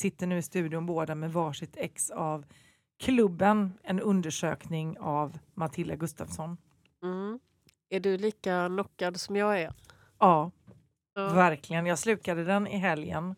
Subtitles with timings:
[0.00, 2.44] sitter nu i studion båda med varsitt ex av
[3.02, 6.56] Klubben, en undersökning av Matilda Gustafsson.
[7.02, 7.38] Mm.
[7.90, 9.72] Är du lika knockad som jag är?
[10.18, 10.50] Ja,
[11.14, 11.28] Ja.
[11.28, 11.86] verkligen.
[11.86, 13.34] Jag slukade den i helgen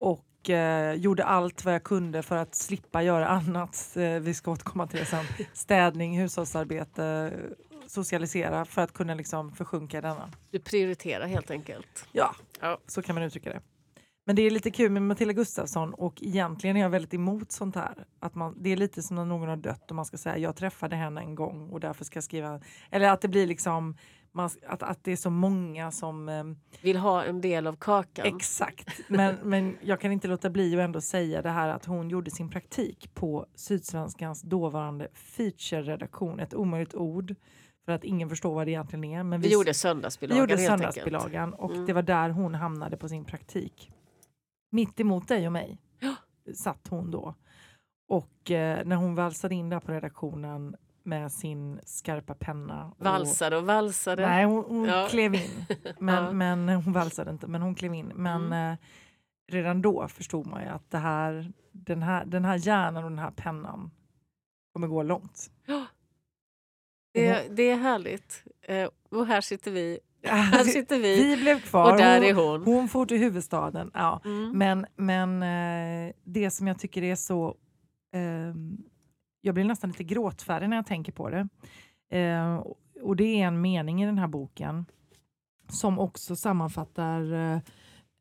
[0.00, 3.96] och eh, gjorde allt vad jag kunde för att slippa göra annat.
[3.96, 5.24] Eh, vi ska återkomma till det sen.
[5.52, 7.32] Städning, hushållsarbete,
[7.86, 10.30] socialisera för att kunna liksom försjunka denna.
[10.50, 12.06] Du prioriterar helt enkelt.
[12.12, 12.78] Ja, Ja.
[12.86, 13.60] så kan man uttrycka det.
[14.28, 17.76] Men det är lite kul med Matilda Gustafsson och egentligen är jag väldigt emot sånt
[17.76, 18.04] här.
[18.20, 20.56] Att man, det är lite som när någon har dött och man ska säga jag
[20.56, 22.60] träffade henne en gång och därför ska jag skriva.
[22.90, 23.96] Eller att det blir liksom
[24.32, 26.44] man, att, att det är så många som eh,
[26.82, 28.26] Vill ha en del av kakan.
[28.26, 32.10] Exakt, men, men jag kan inte låta bli att ändå säga det här att hon
[32.10, 36.40] gjorde sin praktik på Sydsvenskans dåvarande feature-redaktion.
[36.40, 37.34] Ett omöjligt ord
[37.84, 39.22] för att ingen förstår vad det egentligen är.
[39.22, 40.94] Men vi, gjorde vi söndagsbilagan gjorde helt enkelt.
[40.94, 41.86] söndagsbilagan och Mm.
[41.86, 43.92] det var där hon hamnade på sin praktik.
[44.70, 46.14] Mitt emot dig och mig Ja.
[46.54, 47.34] satt hon då.
[48.08, 52.86] Och eh, när hon valsade in där på redaktionen med sin skarpa penna.
[52.98, 54.26] och- Valsade och valsade.
[54.26, 55.06] Nej, hon, hon Ja.
[55.10, 55.64] klev in.
[55.98, 56.32] Men, Ja.
[56.32, 58.12] men hon valsade inte, men hon klev in.
[58.14, 58.72] Men Mm.
[58.72, 58.78] eh,
[59.52, 63.18] redan då förstod man ju att det här, den, här, den här hjärnan och den
[63.18, 63.90] här pennan
[64.72, 65.50] kommer gå långt.
[67.20, 68.44] Det, det är härligt.
[68.62, 69.98] Eh, och här sitter vi.
[70.22, 71.24] Här sitter vi.
[71.24, 71.92] Vi blev kvar.
[71.92, 72.64] Och där hon, är hon.
[72.64, 73.90] hon for till huvudstaden.
[73.94, 74.20] Ja.
[74.24, 74.58] Mm.
[74.58, 75.42] Men, men
[76.08, 77.56] eh, det som jag tycker är så...
[78.12, 78.76] ehm,
[79.40, 81.48] jag blir nästan lite gråtfärdig när jag tänker på det.
[82.18, 82.64] Eh,
[83.02, 84.84] och det är en mening i den här boken
[85.68, 87.32] som också sammanfattar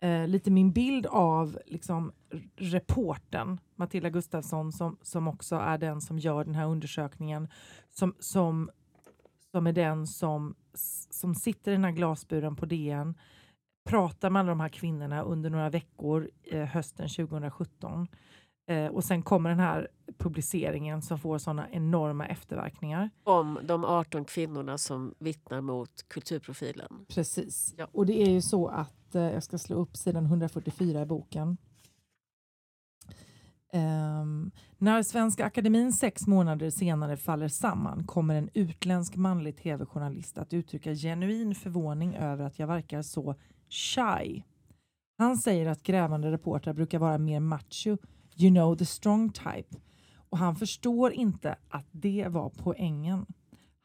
[0.01, 2.11] eh, lite min bild av liksom,
[2.55, 7.47] reporten Matilda Gustafsson som, som också är den som gör den här undersökningen.
[7.91, 8.69] Som, som,
[9.51, 10.55] som är den som,
[11.09, 13.15] som sitter i den här glasburen på DN
[13.87, 18.07] pratar med alla de här kvinnorna under några veckor eh, hösten 2017.
[18.69, 19.87] Eh, och sen kommer den här
[20.17, 23.09] publiceringen som får sådana enorma efterverkningar.
[23.23, 27.05] Om de 18 kvinnorna som vittnar mot kulturprofilen.
[27.07, 27.73] Precis.
[27.77, 27.87] Ja.
[27.91, 31.57] Och det är ju så att, eh, jag ska slå upp sidan 144 i boken.
[33.73, 40.54] Um, när Svenska Akademin sex månader senare faller samman kommer en utländsk manlig tv-journalist att
[40.54, 43.36] uttrycka genuin förvåning över att jag verkar så
[43.70, 44.44] shy.
[45.17, 47.98] Han säger att grävande reportrar brukar vara mer macho,
[48.38, 49.76] you know the strong type.
[50.30, 53.26] Och han förstår inte att det var poängen.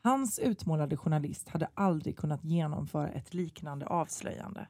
[0.02, 4.66] Hans utmålade journalist hade aldrig kunnat genomföra ett liknande avslöjande.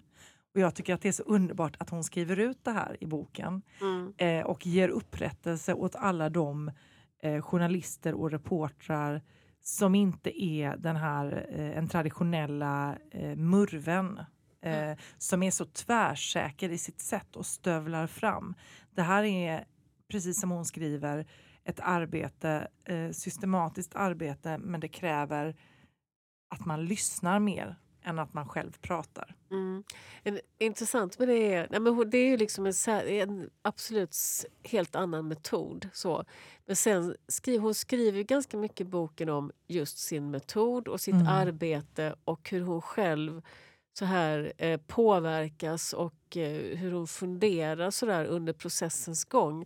[0.55, 3.07] Och jag tycker att det är så underbart att hon skriver ut det här i
[3.07, 4.13] boken Mm.
[4.17, 6.71] eh, och ger upprättelse åt alla de
[7.23, 9.23] eh, journalister och reportrar
[9.61, 14.21] som inte är den här eh, en traditionella eh, murven
[14.63, 18.55] eh, som är så tvärsäker i sitt sätt och stövlar fram.
[18.91, 19.65] Det här är,
[20.11, 21.27] precis som hon skriver,
[21.65, 25.57] ett arbete, eh, systematiskt arbete men det kräver
[26.55, 29.35] att man lyssnar mer än att man själv pratar.
[29.51, 29.85] Mm.
[30.23, 32.73] En, intressant med det är, nej men det är ju liksom en,
[33.07, 34.17] en absolut
[34.63, 35.89] helt annan metod.
[35.93, 36.25] Så.
[36.67, 41.01] Men sen skriver hon skriver ju ganska mycket i boken om just sin metod och
[41.01, 41.27] sitt Mm.
[41.27, 43.43] arbete och hur hon själv
[43.99, 49.63] så här eh, påverkas och eh, hur hon funderar så där under processens gång.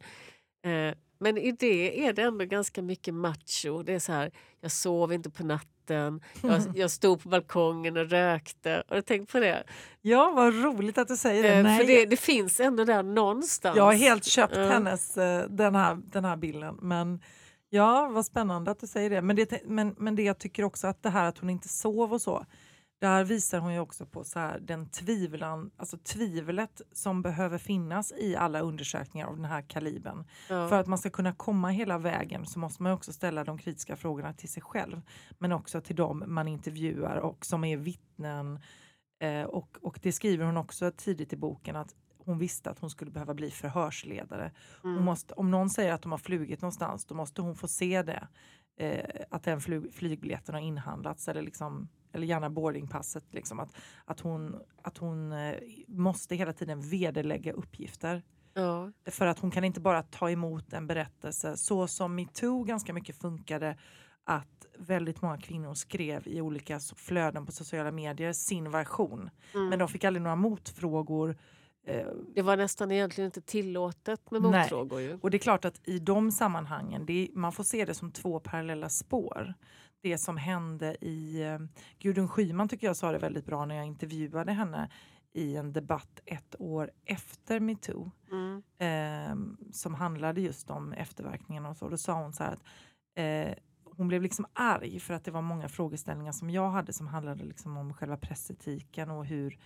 [0.63, 3.83] Eh, men i det är det ändå ganska mycket macho.
[3.83, 4.31] Det är så här,
[4.61, 8.83] jag sov inte på natten, jag, jag stod på balkongen och rökte.
[8.89, 9.65] Har du tänkt på det?
[10.03, 11.55] Ja, vad roligt att du säger det.
[11.55, 13.77] Eh, Nej, För det, det finns ändå där någonstans.
[13.77, 14.67] Jag har helt köpt Ja.
[14.69, 16.79] hennes, eh, den, här, den här bilden.
[16.83, 17.21] Men
[17.71, 19.23] ja, vad spännande att du säger det.
[19.23, 22.13] Men det, men, men det jag tycker också att det här att hon inte sov
[22.13, 22.47] och så.
[22.99, 28.13] Där visar hon ju också på så här, den tvivlan, alltså tvivlet som behöver finnas
[28.13, 30.25] i alla undersökningar av den här kalibern.
[30.49, 30.69] Ja.
[30.69, 33.97] För att man ska kunna komma hela vägen så måste man också ställa de kritiska
[33.97, 35.03] frågorna till sig själv.
[35.39, 38.61] Men också till dem man intervjuar och som är vittnen.
[39.21, 42.91] Eh, och, och det skriver hon också tidigt i boken att hon visste att hon
[42.91, 44.53] skulle behöva bli förhörsledare.
[44.85, 45.05] Mm.
[45.05, 48.29] måste, om någon säger att de har flugit någonstans då måste hon få se det.
[48.79, 53.25] Eh, att den flyg, flygbiljetten har inhandlats eller, liksom, eller gärna boardingpasset.
[53.31, 55.55] Liksom, att, att hon, att hon eh,
[55.89, 58.23] måste hela tiden vederlägga uppgifter.
[58.55, 58.93] Ja.
[59.07, 63.17] För att hon kan inte bara ta emot en berättelse så som metoo ganska mycket
[63.17, 63.77] funkade
[64.25, 69.31] att väldigt många kvinnor skrev i olika flöden på sociala medier sin version.
[69.55, 69.69] Mm.
[69.69, 71.37] Men de fick aldrig några motfrågor.
[71.87, 74.61] Eh, Det var nästan egentligen inte tillåtet med Nej.
[74.61, 75.01] motfrågor.
[75.01, 75.19] Ju.
[75.23, 78.41] och det är klart att i de sammanhangen, är, man får se det som två
[78.41, 79.55] parallella spår.
[80.07, 81.43] Det som hände i...
[81.43, 81.59] Eh,
[81.99, 84.91] Gudrun Schyman tycker jag sa det väldigt bra när jag intervjuade henne
[85.33, 88.63] i en debatt ett år efter metoo Mm.
[88.79, 91.89] eh, som handlade just om efterverkningarna och så.
[91.89, 92.63] Då sa hon så här att
[93.15, 93.55] eh,
[93.97, 97.45] hon blev liksom arg för att det var många frågeställningar som jag hade som handlade
[97.45, 99.59] liksom om själva pressetiken och hur,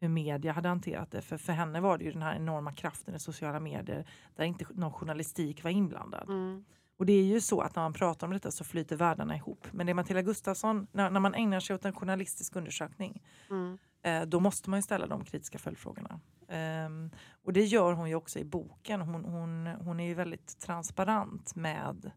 [0.00, 1.22] hur media hade hanterat det.
[1.22, 4.06] För, för henne var det ju den här enorma kraften i sociala medier
[4.36, 6.28] där inte någon journalistik var inblandad.
[6.28, 6.64] Mm.
[7.00, 9.66] Och det är ju så att när man pratar om detta så flyter världarna ihop.
[9.72, 13.78] Men det är Matilda Gustafsson, när, när man ägnar sig åt en journalistisk undersökning Mm.
[14.02, 16.20] eh, då måste man ju ställa de kritiska följdfrågorna.
[16.48, 17.10] Ehm,
[17.44, 19.00] och det gör hon ju också i boken.
[19.00, 22.12] Hon, hon, hon är ju väldigt transparent med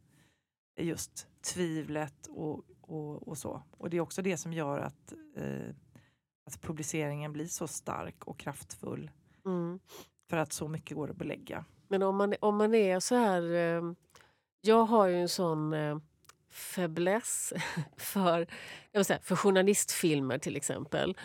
[0.80, 3.62] just tvivlet och, och, och så.
[3.77, 5.75] Och det är också det som gör att, eh,
[6.45, 9.12] att publiceringen blir så stark och kraftfull.
[9.45, 9.80] Mm.
[10.30, 11.65] För att så mycket går att belägga.
[11.88, 13.53] Men om man, om man är så här...
[13.53, 13.94] Eh,
[14.65, 15.98] jag har ju en sån eh,
[16.51, 17.54] fäbless
[17.98, 18.39] för,
[18.92, 21.18] jag vill säga, för journalistfilmer till exempel.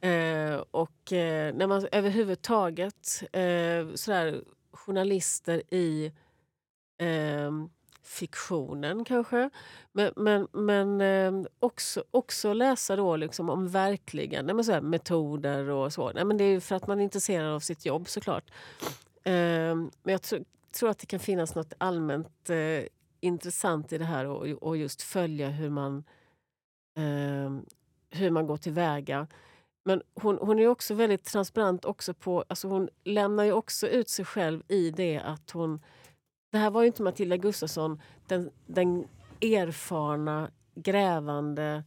[0.00, 6.12] Eh, och eh, när man överhuvudtaget, eh, sådär, journalister i
[6.98, 7.50] eh,
[8.02, 9.50] fiktionen kanske.
[9.92, 15.68] Men, men, men eh, också, också läsa då liksom om verkliga nej men sådär, metoder
[15.70, 16.12] och så.
[16.12, 18.50] Nej men det är ju för att man är intresserad av sitt jobb såklart.
[19.24, 20.36] Eh, men jag tr
[20.76, 22.82] tror att det kan finnas något allmänt eh,
[23.20, 26.04] intressant i det här och, och just följa hur man,
[26.98, 27.50] eh,
[28.10, 29.26] hur man går tillväga.
[29.84, 32.44] Men hon, hon är också väldigt transparent också på...
[32.48, 35.80] Alltså hon lämnar ju också ut sig själv i det att hon...
[36.52, 39.08] Det här var ju inte Matilda Gustafsson, den, den
[39.40, 41.84] erfarna, grävande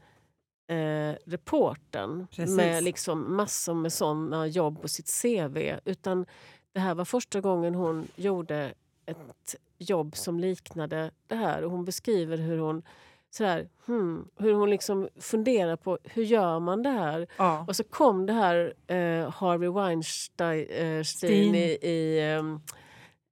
[0.70, 5.80] eh, reportern med liksom massor med såna jobb på sitt cv.
[5.86, 6.26] Utan
[6.74, 8.74] det här var första gången hon gjorde
[9.06, 11.64] ett jobb som liknade det här.
[11.64, 12.84] Och hon beskriver hur hon
[13.30, 17.28] sådär, hmm, hur hon liksom funderar på hur gör man det här?
[17.38, 17.66] Ja.
[17.68, 22.62] Och så kom det här eh, Harvey Weinstein eh, i, i ehm,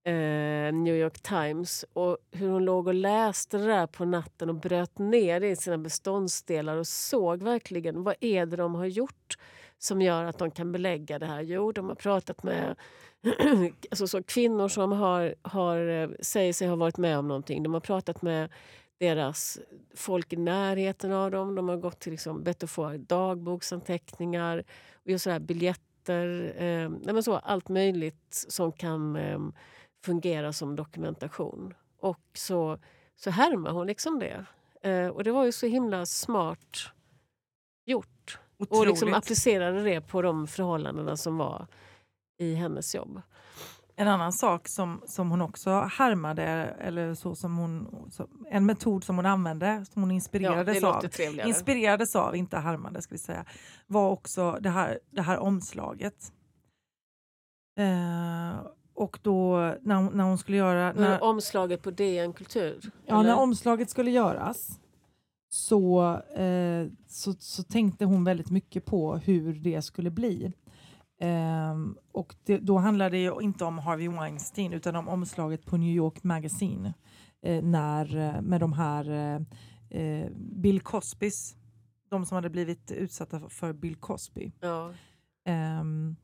[0.04, 4.56] eh, New York Times och hur hon låg och läste det där på natten och
[4.56, 9.38] bröt ner det i sina beståndsdelar och såg verkligen vad är det de har gjort
[9.80, 11.42] som gör att de kan belägga det här.
[11.42, 12.76] Jo, de har pratat med
[13.92, 17.64] alltså så kvinnor som har, har, eh, säger sig ha varit med om någonting.
[17.64, 18.50] De har pratat med
[19.00, 19.60] deras
[19.96, 21.56] folk i närheten av dem.
[21.56, 24.64] De har gått till liksom, bett att få dagboksanteckningar
[24.94, 26.54] och just så biljetter.
[26.58, 29.40] Eh, nej men så, allt möjligt som kan eh,
[30.06, 31.74] fungera som dokumentation.
[32.00, 32.80] Och så,
[33.16, 34.46] så härmar hon liksom det.
[34.90, 36.92] Eh, och det var ju så himla smart
[37.86, 38.40] gjort.
[38.60, 39.16] Och liksom Otroligt.
[39.16, 41.68] applicerade det på de förhållandena som var
[42.38, 43.22] i hennes jobb.
[43.96, 46.44] En annan sak som, som hon också härmade,
[46.80, 50.88] eller så som hon, så, en metod som hon använde, som hon Ja, inspirerades det
[50.88, 51.06] av,
[51.48, 53.46] inspirerades av, inte härmade ska vi säga,
[53.88, 56.32] var också det här, det här omslaget.
[57.80, 58.60] Eh,
[58.94, 60.94] och då när när hon skulle göra...
[60.94, 62.92] När, Omslaget på DN Kultur?
[63.06, 63.30] ja, eller?
[63.30, 64.80] när omslaget skulle göras
[65.50, 70.54] så, eh, så, så tänkte hon väldigt mycket på hur det skulle bli.
[71.20, 75.78] Ehm, och det, då handlade det ju inte om Harvey Weinstein utan om omslaget på
[75.78, 76.94] New York Magazine
[77.42, 79.42] eh, när, eh, med de här eh,
[80.02, 81.56] eh, Bill Cosbys,
[82.10, 84.52] de som hade blivit utsatta för- för Bill Cosby.
[84.62, 84.94] ja.
[85.46, 86.16] Ehm,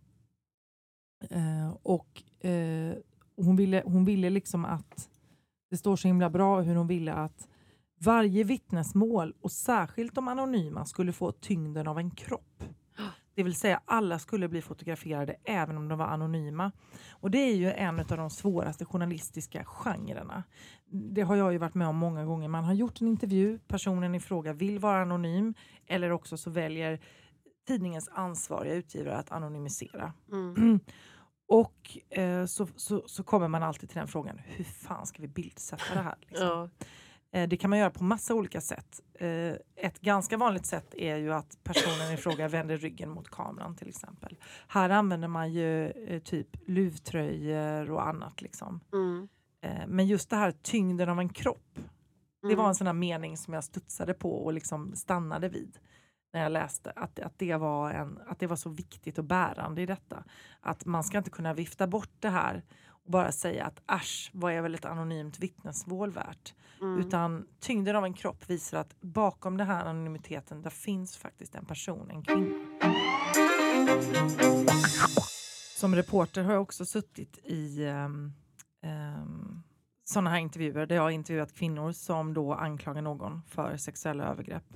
[1.29, 2.93] eh, och eh,
[3.37, 5.09] hon, ville, hon ville liksom att,
[5.69, 7.47] det står så himla bra hur hon ville att
[8.05, 12.63] varje vittnesmål och särskilt de anonyma skulle få tyngden av en kropp.
[13.35, 16.71] Det vill säga alla skulle bli fotograferade även om de var anonyma.
[17.11, 20.43] Och det är ju en av de svåraste journalistiska genrerna.
[20.85, 22.47] Det har jag ju varit med om många gånger.
[22.47, 25.53] Man har gjort en intervju, personen i fråga vill vara anonym
[25.87, 26.99] eller också så väljer
[27.67, 30.13] tidningens ansvariga utgivare att anonymisera.
[30.31, 30.79] Mm.
[31.47, 35.27] Och eh, så, så, så kommer man alltid till den frågan, hur fan ska vi
[35.27, 36.15] bildsätta det här?
[36.19, 36.47] Liksom?
[36.47, 36.69] Ja.
[37.33, 39.01] Eh, det kan man göra på massa olika sätt.
[39.13, 43.75] Eh, ett ganska vanligt sätt är ju att personen i fråga vänder ryggen mot kameran
[43.75, 44.37] till exempel.
[44.67, 48.41] Här använder man ju eh, typ luvtröjor och annat.
[48.41, 48.79] Liksom.
[48.93, 49.27] Mm.
[49.87, 51.79] Men just det här tyngden av en kropp,
[52.41, 52.57] det Mm.
[52.57, 55.79] var en sån här mening som jag studsade på och liksom stannade vid
[56.33, 56.91] när jag läste.
[56.95, 60.23] Att, att, det var en, att det var så viktigt och bärande i detta.
[60.61, 62.63] Att man ska inte kunna vifta bort det här
[63.05, 66.53] bara säga att äsch, vad är väl ett anonymt vittnesmål värt?
[66.81, 66.99] Mm.
[66.99, 71.65] Utan tyngden av en kropp visar att bakom den här anonymiteten där finns faktiskt en
[71.65, 72.55] person, en kvinna.
[75.75, 78.33] Som reporter har jag också suttit i um,
[78.83, 79.63] um,
[80.03, 84.73] sådana här intervjuer där jag har intervjuat kvinnor som då anklagar någon för sexuella övergrepp.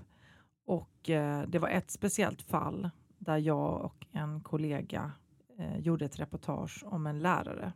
[0.65, 5.12] Och eh, det var ett speciellt fall där jag och en kollega
[5.60, 7.74] eh, gjorde ett reportage om en lärare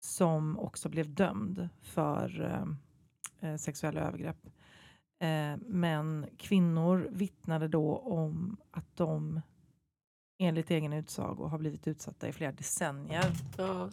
[0.00, 4.46] som också blev dömd för eh, eh sexuella övergrepp.
[5.20, 9.40] Eh, men kvinnor vittnade då om att de
[10.38, 13.32] enligt egen utsago har blivit utsatta i flera decennier.
[13.56, 13.90] Ja.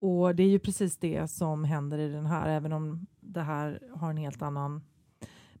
[0.00, 3.80] Och det är ju precis det som händer i den här, även om det här
[3.94, 4.82] har en helt annan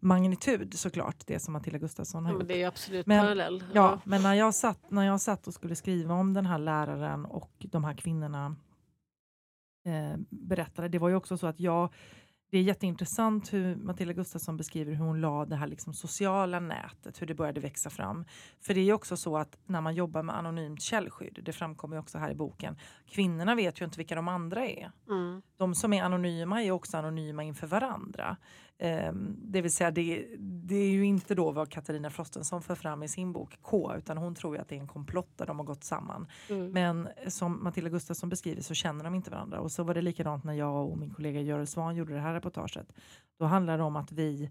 [0.00, 2.38] magnitud såklart, det som Matilda Gustafsson har Ja, gjort.
[2.38, 3.64] men det är absolut Men- parallell.
[3.72, 7.24] Ja, men när jag, satt, när jag satt och skulle skriva om den här läraren
[7.24, 8.56] och de här kvinnorna
[9.84, 11.92] eh, berättade, det var ju också så att jag
[12.54, 17.22] det är jätteintressant hur Matilda Gustafsson beskriver hur hon la det här liksom sociala nätet,
[17.22, 18.24] hur det började växa fram.
[18.60, 21.96] För det är ju också så att när man jobbar med anonymt källskydd, det framkommer
[21.96, 22.76] ju också här i boken,
[23.06, 24.92] kvinnorna vet ju inte vilka de andra är.
[25.08, 25.42] Mm.
[25.56, 28.36] De som är anonyma är också anonyma inför varandra.
[28.84, 33.02] Ehm, det vill säga, det, det är ju inte då vad Katarina Frostenson för fram
[33.02, 35.58] i sin bok K, utan hon tror ju att det är en komplott där de
[35.58, 36.26] har gått samman.
[36.50, 36.70] Mm.
[36.70, 39.60] Men som Matilda Gustafsson beskriver så känner de inte varandra.
[39.60, 42.34] Och så var det likadant när jag och min kollega Görel Svan gjorde det här
[42.34, 42.92] reportaget.
[43.38, 44.50] Då handlar det om att vi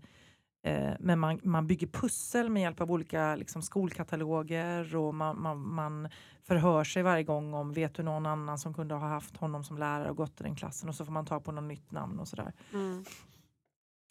[0.63, 5.73] eh, men man, man bygger pussel med hjälp av olika liksom, skolkataloger och man, man,
[5.73, 6.09] man
[6.43, 9.77] förhör sig varje gång om vet du någon annan som kunde ha haft honom som
[9.77, 12.19] lärare och gått i den klassen och så får man ta på något nytt namn
[12.19, 12.53] och sådär.
[12.73, 13.05] Mm.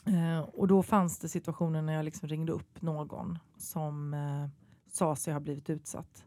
[0.07, 4.49] Eh, och då fanns det situationer när jag liksom ringde upp någon som eh,
[4.93, 6.25] sa sig ha blivit utsatt.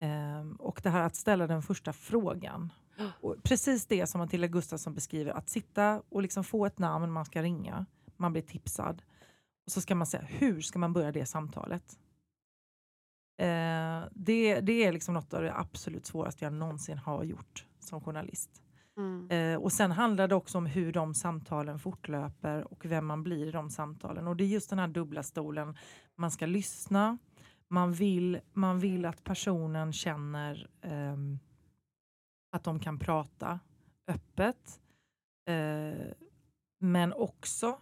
[0.00, 2.72] Eh, och det här att ställa den första frågan.
[3.20, 7.24] Och precis det som Matilda Gustafsson beskriver, att sitta och liksom få ett namn man
[7.24, 9.02] ska ringa, man blir tipsad.
[9.66, 11.98] Och så ska man säga, hur ska man börja det samtalet?
[13.38, 18.00] Eh, det, det är liksom något av det absolut svåraste jag någonsin har gjort som
[18.00, 18.62] journalist.
[19.00, 19.30] Mm.
[19.30, 23.46] Eh, och sen handlar det också om hur de samtalen fortlöper och vem man blir
[23.46, 24.28] i de samtalen.
[24.28, 25.76] Och det är just den här dubbla stolen.
[26.16, 27.18] Man ska lyssna,
[27.68, 31.16] man vill, man vill att personen känner eh,
[32.52, 33.60] att de kan prata
[34.08, 34.80] öppet.
[35.48, 36.06] Eh,
[36.80, 37.78] men också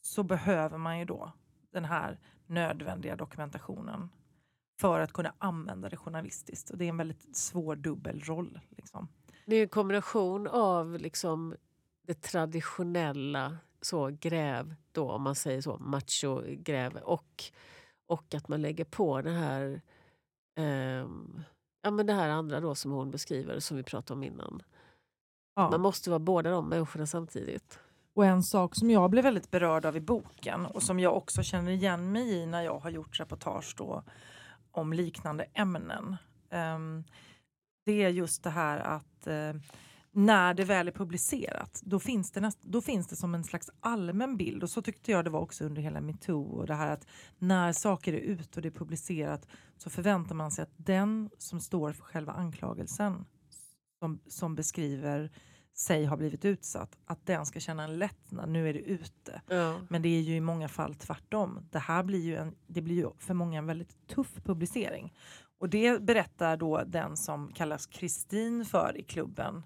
[0.00, 1.32] så behöver man ju då
[1.72, 4.08] den här nödvändiga dokumentationen
[4.80, 6.70] för att kunna använda det journalistiskt.
[6.70, 8.60] Och det är en väldigt svår dubbelroll.
[8.68, 9.08] Liksom.
[9.50, 11.54] Det är en kombination av liksom
[12.06, 17.44] det traditionella så gräv, då, om man säger så, macho-gräv och,
[18.06, 19.80] och att man lägger på det här,
[20.56, 21.42] ehm,
[21.82, 24.62] ja, men det här andra då som hon beskriver, som vi pratade om innan.
[25.54, 25.70] Ja.
[25.70, 27.78] Man måste vara båda de människorna samtidigt.
[28.14, 31.42] Och en sak som jag blev väldigt berörd av i boken och som jag också
[31.42, 34.02] känner igen mig i när jag har gjort reportage då
[34.70, 36.16] om liknande ämnen.
[36.50, 37.04] ehm,
[37.84, 39.52] det är just det här att eh,
[40.12, 43.70] när det väl är publicerat då finns, det näst, då finns det som en slags
[43.80, 46.92] allmän bild och så tyckte jag det var också under hela metoo och det här
[46.92, 47.06] att
[47.38, 49.46] när saker är ute och det är publicerat
[49.76, 53.24] så förväntar man sig att den som står för själva anklagelsen
[54.00, 55.30] som, som beskriver
[55.74, 59.42] sig ha blivit utsatt, att den ska känna en lättnad, nu är det ute.
[59.46, 59.80] Ja.
[59.88, 61.68] Men det är ju i många fall tvärtom.
[61.70, 65.14] Det här blir ju, en, det blir ju för många en väldigt tuff publicering.
[65.60, 69.62] Och det berättar då den som kallas Kristin för i klubben.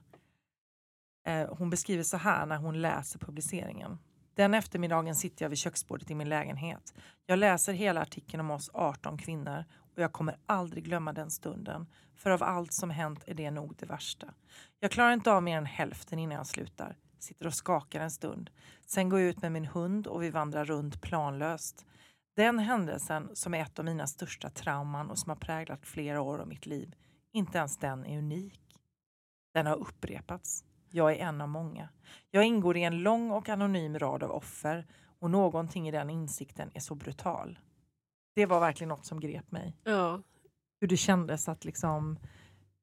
[1.27, 3.99] Eh, hon beskriver så här när hon läser publiceringen.
[4.35, 6.95] Den eftermiddagen sitter jag vid köksbordet i min lägenhet.
[7.27, 11.87] Jag läser hela artikeln om oss 18 kvinnor och jag kommer aldrig glömma den stunden.
[12.15, 14.35] För av allt som hänt är det nog det värsta.
[14.81, 16.97] Jag klarar inte av mer än hälften innan jag slutar.
[17.19, 18.51] Sitter och skakar en stund.
[18.87, 21.87] Sen går jag ut med min hund och vi vandrar runt planlöst.
[22.35, 26.39] Den händelsen som är ett av mina största trauman och som har präglat flera år
[26.39, 26.95] av mitt liv,
[27.33, 28.61] inte ens den är unik.
[29.55, 30.65] Den har upprepats.
[30.91, 31.89] Jag är en av många.
[32.31, 34.87] Jag ingår i en lång och anonym rad av offer
[35.19, 37.59] och någonting i den insikten är så brutal.
[38.35, 39.77] Det var verkligen något som grep mig.
[39.85, 40.23] Ja.
[40.81, 42.19] Hur det kändes att liksom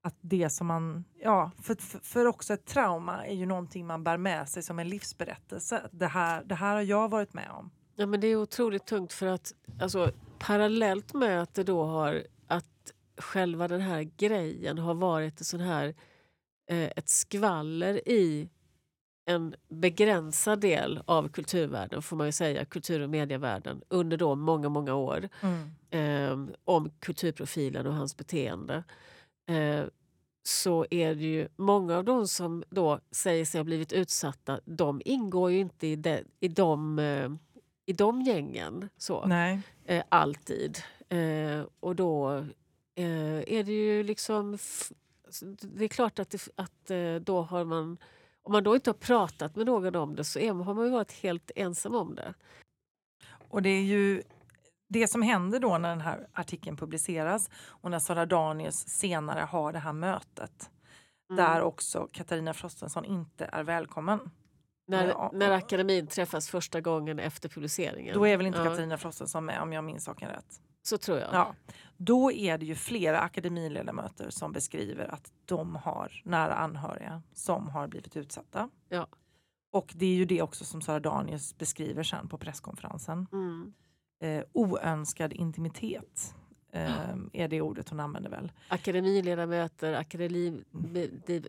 [0.04, 4.18] att det som man, ja, för, för, också ett trauma är ju någonting man bär
[4.18, 5.90] med sig som en livsberättelse.
[5.92, 7.72] Det här, det här har jag varit med om.
[7.96, 12.24] Ja, men det är otroligt tungt för att alltså, parallellt med att det då har
[12.48, 15.96] att själva den här grejen har varit sån här,
[16.72, 18.50] eh, ett skvaller i
[19.26, 24.70] en begränsad del av kulturvärlden, får man ju säga, kultur och medievärlden under då många,
[24.70, 25.30] många år
[25.90, 28.84] eh, om kulturprofilen och hans beteende.
[29.50, 29.84] Eh,
[30.44, 35.02] så är det ju många av de som då säger sig ha blivit utsatta, de
[35.06, 37.32] ingår ju inte i, de, i, de, eh,
[37.92, 38.90] i de gängen.
[38.98, 39.26] Så
[39.86, 40.78] eh, alltid.
[41.10, 42.32] Eh, och då
[42.96, 44.58] eh, är det ju liksom...
[45.62, 47.98] Det är klart att, det, att eh, då har man...
[48.44, 50.92] Om man då inte har pratat med någon om det så är, har man ju
[50.92, 52.34] varit helt ensam om det.
[53.50, 54.24] Och det är ju
[54.90, 59.74] det som händer då när den här artikeln publiceras och när Sara Danius senare har
[59.74, 60.70] det här mötet
[61.32, 61.46] Mm.
[61.46, 64.32] där också Katarina Frostenson inte är välkommen.
[64.92, 68.14] När, Ja, när akademin träffas första gången efter publiceringen.
[68.16, 70.62] Då är väl inte ja, Katarina Frostenson med om jag minns saken rätt.
[70.84, 71.34] Så tror jag.
[71.34, 71.56] Ja.
[71.98, 77.88] Då är det ju flera akademiledamöter som beskriver att de har nära anhöriga som har
[77.88, 78.70] blivit utsatta.
[78.90, 79.08] Ja.
[79.72, 83.28] Och det är ju det också som Sara Danius beskriver sen på presskonferensen.
[83.32, 83.74] Mm.
[84.22, 86.36] Eh, oönskad intimitet
[86.72, 88.52] eh, är det ordet hon använder väl.
[88.68, 90.64] Akademiledamöter, akademi,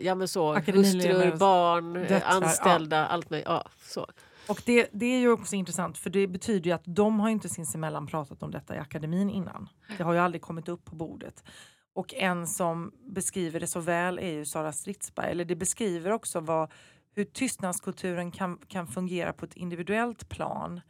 [0.00, 3.48] ja, men så, hustrur, barn, eh, döttrar, anställda, allt möjligt.
[3.48, 4.06] Ja, så.
[4.48, 7.48] Och det, det är ju också intressant för det betyder ju att de har inte
[7.48, 9.68] sinsemellan pratat om detta i akademin innan.
[9.96, 11.44] Det har ju aldrig kommit upp på bordet.
[11.94, 15.30] Och en som beskriver det så väl är ju Sara Stridsberg.
[15.30, 16.70] Eller det beskriver också vad,
[17.14, 20.80] hur tystnadskulturen kan, kan fungera på ett individuellt plan.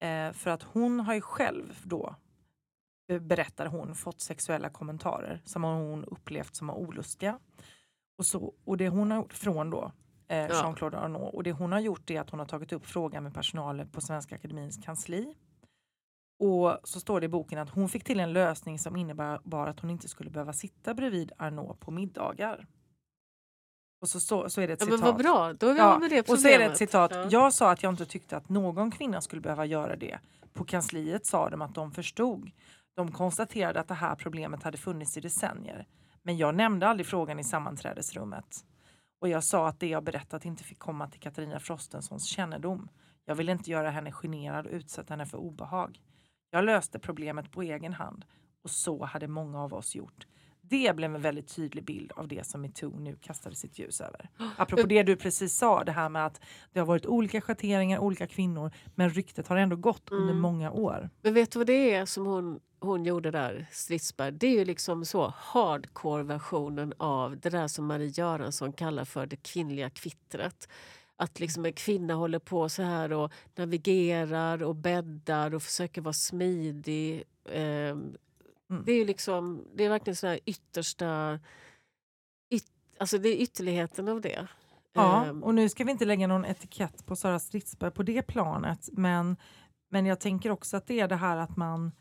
[0.00, 2.16] Eh, för att hon har ju själv då,
[3.06, 7.38] berättar hon, fått sexuella kommentarer som hon upplevt som olustiga.
[8.18, 9.92] Och, så, och det hon har gjort från då
[10.28, 10.48] eh, Ja.
[10.48, 11.34] Jean-Claude Arnault.
[11.34, 14.00] Och det hon har gjort är att hon har tagit upp frågan med personalen på
[14.00, 15.34] Svenska Akademins kansli.
[16.38, 19.80] Och så står det i boken att hon fick till en lösning som innebar att
[19.80, 22.66] hon inte skulle behöva sitta bredvid Arnault på middagar.
[24.00, 25.12] Och så, så, så är det ett Ja, men citat.
[25.14, 27.10] vad bra, då är vi Ja, med det och så är det ett citat.
[27.14, 27.28] Ja.
[27.30, 30.18] Jag sa att jag inte tyckte att någon kvinna skulle behöva göra det.
[30.52, 32.50] På kansliet sa de att de förstod.
[32.96, 35.86] De konstaterade att det här problemet hade funnits i decennier.
[36.22, 38.64] Men jag nämnde aldrig frågan i sammanträdesrummet.
[39.20, 42.88] Och jag sa att det jag berättat inte fick komma till Katarina Frostensons kännedom.
[43.24, 46.00] Jag ville inte göra henne generad och utsätta henne för obehag.
[46.50, 48.24] Jag löste problemet på egen hand
[48.64, 50.26] och så hade många av oss gjort.
[50.60, 54.28] Det blev en väldigt tydlig bild av det som metoo nu kastade sitt ljus över.
[54.56, 56.40] Apropå det du precis sa, det här med att
[56.72, 60.42] det har varit olika schatteringar, olika kvinnor, men ryktet har ändå gått under Mm.
[60.42, 61.10] många år.
[61.22, 64.32] Men vet du vad det är som hon, hon gjorde där, Stridsberg?
[64.32, 69.36] Det är ju liksom så hardcore-versionen av det där som Marie Göransson kallar för det
[69.36, 70.68] kvinnliga kvittret.
[71.16, 76.12] Att liksom en kvinna håller på så här och navigerar och bäddar och försöker vara
[76.12, 77.24] smidig.
[77.52, 78.16] Ehm,
[78.70, 78.84] Mm.
[78.84, 81.40] Det är ju liksom, det är verkligen så här yttersta...
[82.50, 82.64] Yt,
[82.98, 84.48] alltså det är ytterligheten av det.
[84.92, 88.22] Ja, Ehm, och nu ska vi inte lägga någon etikett på Sara Stridsberg på det
[88.22, 89.36] planet, men,
[89.90, 91.92] men jag tänker också att det är det här att man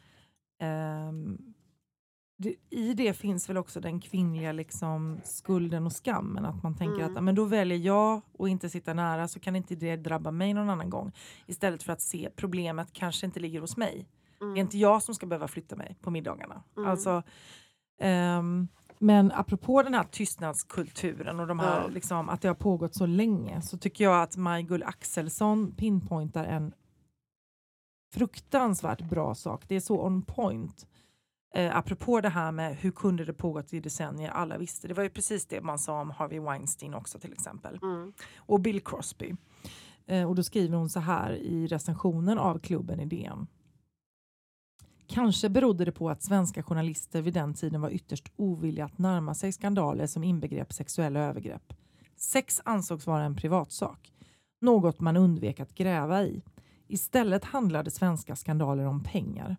[2.37, 6.45] det, I det finns väl också den kvinnliga liksom, skulden och skammen.
[6.45, 7.05] Att man tänker Mm.
[7.07, 10.31] att "Ja, men då väljer jag att inte sitta nära så kan inte det drabba
[10.31, 11.11] mig någon annan gång.
[11.45, 14.07] Istället för att se problemet kanske inte ligger hos mig.
[14.39, 16.63] Det är inte jag som ska behöva flytta mig på middagarna.
[16.77, 16.89] Mm.
[16.89, 17.23] Alltså,
[18.01, 18.67] ehm,
[18.99, 21.87] men apropå den här tystnadskulturen och de här, Ja.
[21.87, 26.73] liksom, att det har pågått så länge så tycker jag att Maj-Gull Axelsson pinpointar en
[28.15, 29.63] fruktansvärt bra sak.
[29.67, 30.87] Det är så on point.
[31.55, 34.87] Eh, apropå det här med hur kunde det pågått i decennier, alla visste.
[34.87, 37.79] Det var ju precis det man sa om Harvey Weinstein också till exempel.
[37.81, 38.13] Mm.
[38.35, 39.35] Och Bill Crosby.
[40.05, 43.47] Eh, och då skriver hon så här i recensionen av klubben i DN.
[45.07, 49.35] Kanske berodde det på att svenska journalister vid den tiden var ytterst ovilliga att närma
[49.35, 51.73] sig skandaler som inbegrep sexuella övergrepp.
[52.15, 54.13] Sex ansågs vara en privatsak,
[54.61, 56.41] något man undvek att gräva i.
[56.87, 59.57] Istället handlade svenska skandaler om pengar.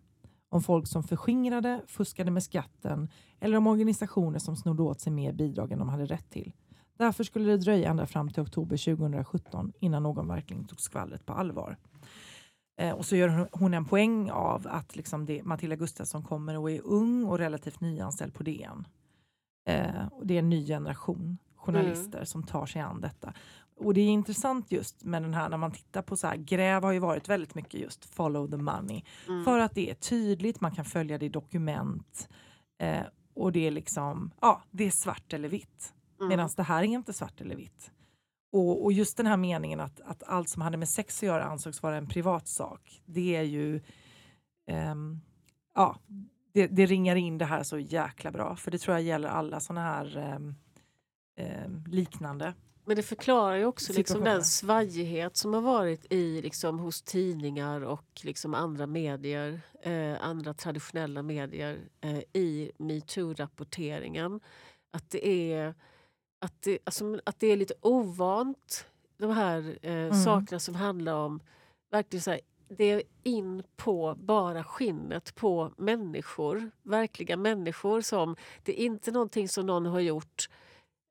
[0.49, 3.09] Om folk som förskingrade, fuskade med skatten
[3.39, 6.53] eller om organisationer som snodde åt sig mer bidrag än de hade rätt till.
[6.97, 11.33] Därför skulle det dröja ända fram till oktober 2017 innan någon verkligen tog skvallret på
[11.33, 11.77] allvar.
[12.79, 16.71] Eh, och så gör hon- en poäng av att liksom det, Matilda Gustafsson kommer och
[16.71, 18.87] är ung och relativt nyanställd på DN.
[19.69, 23.33] Eh, och det är en ny generation journalister som tar sig an detta.
[23.77, 26.83] Och det är intressant just med den här när man tittar på så här, gräv
[26.83, 29.03] har ju varit väldigt mycket just follow the money.
[29.27, 29.43] Mm.
[29.43, 32.29] För att det är tydligt, man kan följa det i dokument
[32.79, 35.93] eh, och det är liksom, ja, det är svart eller vitt.
[36.19, 36.29] Mm.
[36.29, 37.91] Medan det här är inte svart eller vitt.
[38.51, 41.43] Och, och just den här meningen att, att allt som hade med sex att göra
[41.43, 43.01] ansågs vara en privatsak.
[43.05, 43.81] Det är ju...
[44.67, 45.21] ehm,
[45.75, 45.95] ja,
[46.53, 48.55] det, det ringar in det här så jäkla bra.
[48.55, 50.55] För det tror jag gäller alla såna här ehm,
[51.35, 52.53] ehm, liknande.
[52.87, 57.81] Men det förklarar ju också liksom den svajighet som har varit i, liksom, hos tidningar
[57.81, 64.39] och liksom andra medier, eh, andra traditionella medier eh, i metoo-rapporteringen.
[64.91, 65.73] Att det är,
[66.41, 68.85] att det, alltså, att det är lite ovant,
[69.17, 70.13] de här eh, Mm.
[70.23, 71.39] sakerna som handlar om
[71.91, 78.01] verkligen så här, det är in på bara skinnet på människor, verkliga människor.
[78.01, 80.49] som Det är inte någonting som någon har gjort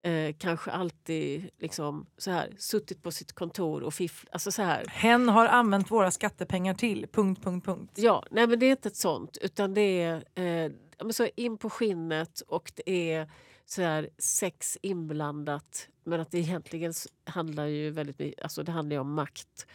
[0.06, 4.32] eh, kanske alltid liksom, så här, suttit på sitt kontor och fifflat.
[4.32, 4.84] Alltså så här.
[4.88, 7.06] Hen har använt våra skattepengar till...
[7.12, 7.92] Punkt, punkt, punkt.
[7.94, 9.38] Ja, nej men det är inte ett sånt.
[9.40, 13.30] Utan det är eh, så in på skinnet och det är
[13.64, 15.88] så här, sex inblandat.
[16.04, 16.92] Men att det egentligen
[17.24, 19.66] handlar ju väldigt mycket alltså det handlar om makt.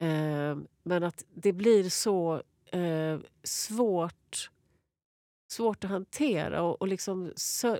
[0.00, 4.50] Eh, men att det blir så eh, svårt
[5.48, 6.62] svårt att hantera.
[6.62, 7.32] Och, och, liksom,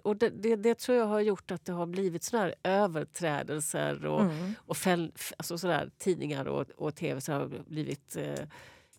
[0.03, 4.07] och det, det, det, tror jag har gjort att det har blivit såna här överträdelser
[4.07, 4.55] och, mm.
[4.59, 8.49] och fäll, alltså sådär, tidningar och, och tv så har blivit eh,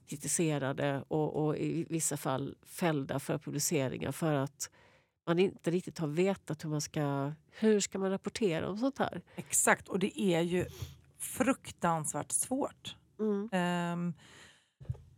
[0.07, 4.69] kritiserade och, och, i vissa fall fällda för publiceringar för att
[5.27, 9.21] man inte riktigt har vetat hur man ska, hur ska man rapportera om sånt här.
[9.35, 10.65] Exakt, och det är ju
[11.17, 12.95] fruktansvärt svårt.
[13.19, 13.49] Mm.
[13.93, 14.13] Um,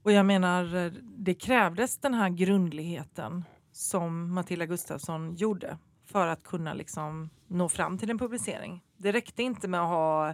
[0.03, 6.73] och jag menar, det krävdes den här grundligheten som Matilda Gustafsson gjorde för att kunna
[6.73, 8.83] liksom nå fram till en publicering.
[8.97, 10.33] Det räckte inte med att ha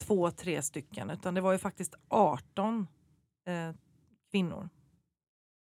[0.00, 2.86] två, tre stycken utan det var ju faktiskt 18
[3.46, 3.74] eh,
[4.30, 4.68] kvinnor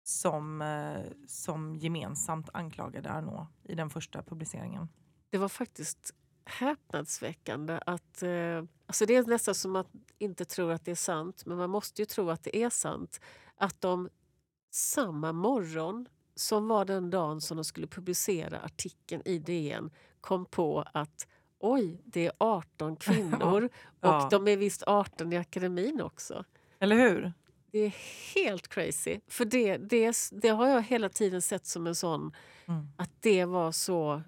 [0.04, 4.88] som, eh, som gemensamt anklagade Arnault i den första publiceringen.
[5.30, 6.14] Det var faktiskt
[6.44, 8.22] häpnadsväckande att...
[8.22, 9.90] Eh, alltså det är nästan som att
[10.22, 13.20] inte tro att det är sant, men man måste ju tro att det är sant.
[13.56, 14.08] Att de
[14.70, 20.84] samma morgon som var den dagen som de skulle publicera artikeln i DN kom på
[20.94, 21.26] att
[21.58, 23.68] oj, det är 18 kvinnor
[24.00, 26.44] och de är visst 18 i akademin också.
[26.78, 27.32] Eller hur?
[27.70, 27.94] Det är
[28.34, 29.20] helt crazy.
[29.26, 32.32] För det, det, det har jag hela tiden sett som en sån...
[32.66, 32.88] Mm.
[32.96, 34.22] Att det var så...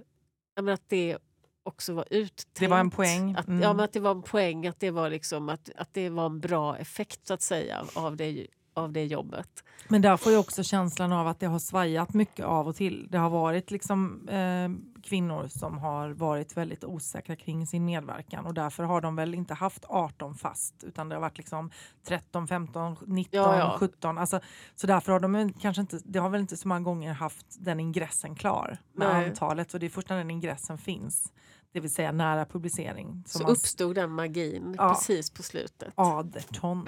[0.57, 1.19] Att det
[1.65, 2.61] också var uttänkt.
[2.61, 3.35] Det var en poäng.
[3.39, 3.63] Att, mm.
[3.63, 6.27] ja, men att det var en poäng, att det var, liksom, att, att det var
[6.27, 9.65] en bra effekt så att säga av det av det jobbet.
[9.89, 13.09] Men där får jag också känslan av att det har svajat mycket av och till.
[13.11, 18.55] Det har varit liksom eh, kvinnor som har varit väldigt osäkra kring sin medverkan och
[18.55, 21.71] därför har de väl inte haft 18 fast utan det har varit liksom
[22.07, 23.77] 13, 15, 19, ja, ja.
[23.79, 24.19] 17.
[24.19, 24.41] Alltså,
[24.75, 27.81] så därför har de kanske inte, det har väl inte så många gånger haft den
[27.81, 29.29] ingressen klar med Nej.
[29.29, 31.33] antalet och det är först när den ingressen finns
[31.75, 33.23] det vill säga nära publicering.
[33.27, 35.93] Så uppstod den magin ja, precis på slutet.
[35.95, 36.87] Aderton.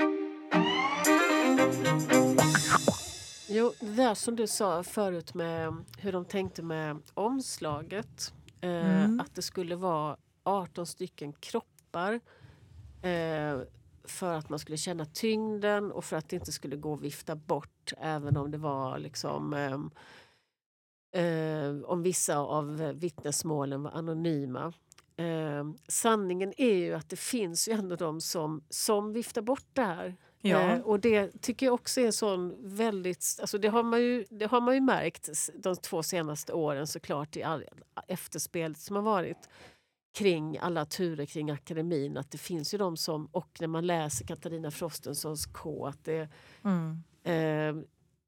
[3.49, 8.35] Jo, det där som du sa förut med hur de tänkte med omslaget.
[8.61, 9.21] Eh, mm.
[9.21, 12.21] Att det skulle vara 18 stycken kroppar.
[13.03, 13.61] Eh,
[14.05, 17.37] för att man skulle känna tyngden och för att det inte skulle gå att vifta
[17.37, 19.79] bort även om det var liksom eh,
[21.17, 24.73] eh om vissa av vittnesmålen var anonyma.
[25.17, 29.83] Eh, sanningen är ju att det finns ju ändå de som, som viftar bort det
[29.83, 30.17] här.
[30.41, 30.61] Ja.
[30.61, 33.39] Eh, och det tycker jag också är sån väldigt...
[33.41, 37.37] Alltså det, har man ju, det har man ju märkt de två senaste åren såklart
[37.37, 37.65] i all,
[38.09, 39.49] efterspelet som har varit
[40.15, 42.17] kring alla turer kring akademin.
[42.17, 46.29] Att det finns ju de som, och när man läser Katarina Frostensons K, att det,
[46.65, 47.03] mm.
[47.25, 47.85] eh,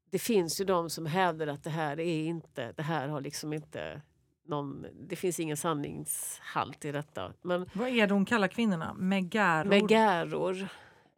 [0.09, 3.53] det finns ju de som hävdar att det här är inte, det här har liksom
[3.53, 4.01] inte
[4.49, 7.33] någon, det finns ingen sanningshalt i detta.
[7.41, 8.93] Men, Vad är det hon kallar kvinnorna?
[8.93, 9.69] Megäror?
[9.69, 10.67] Megäror.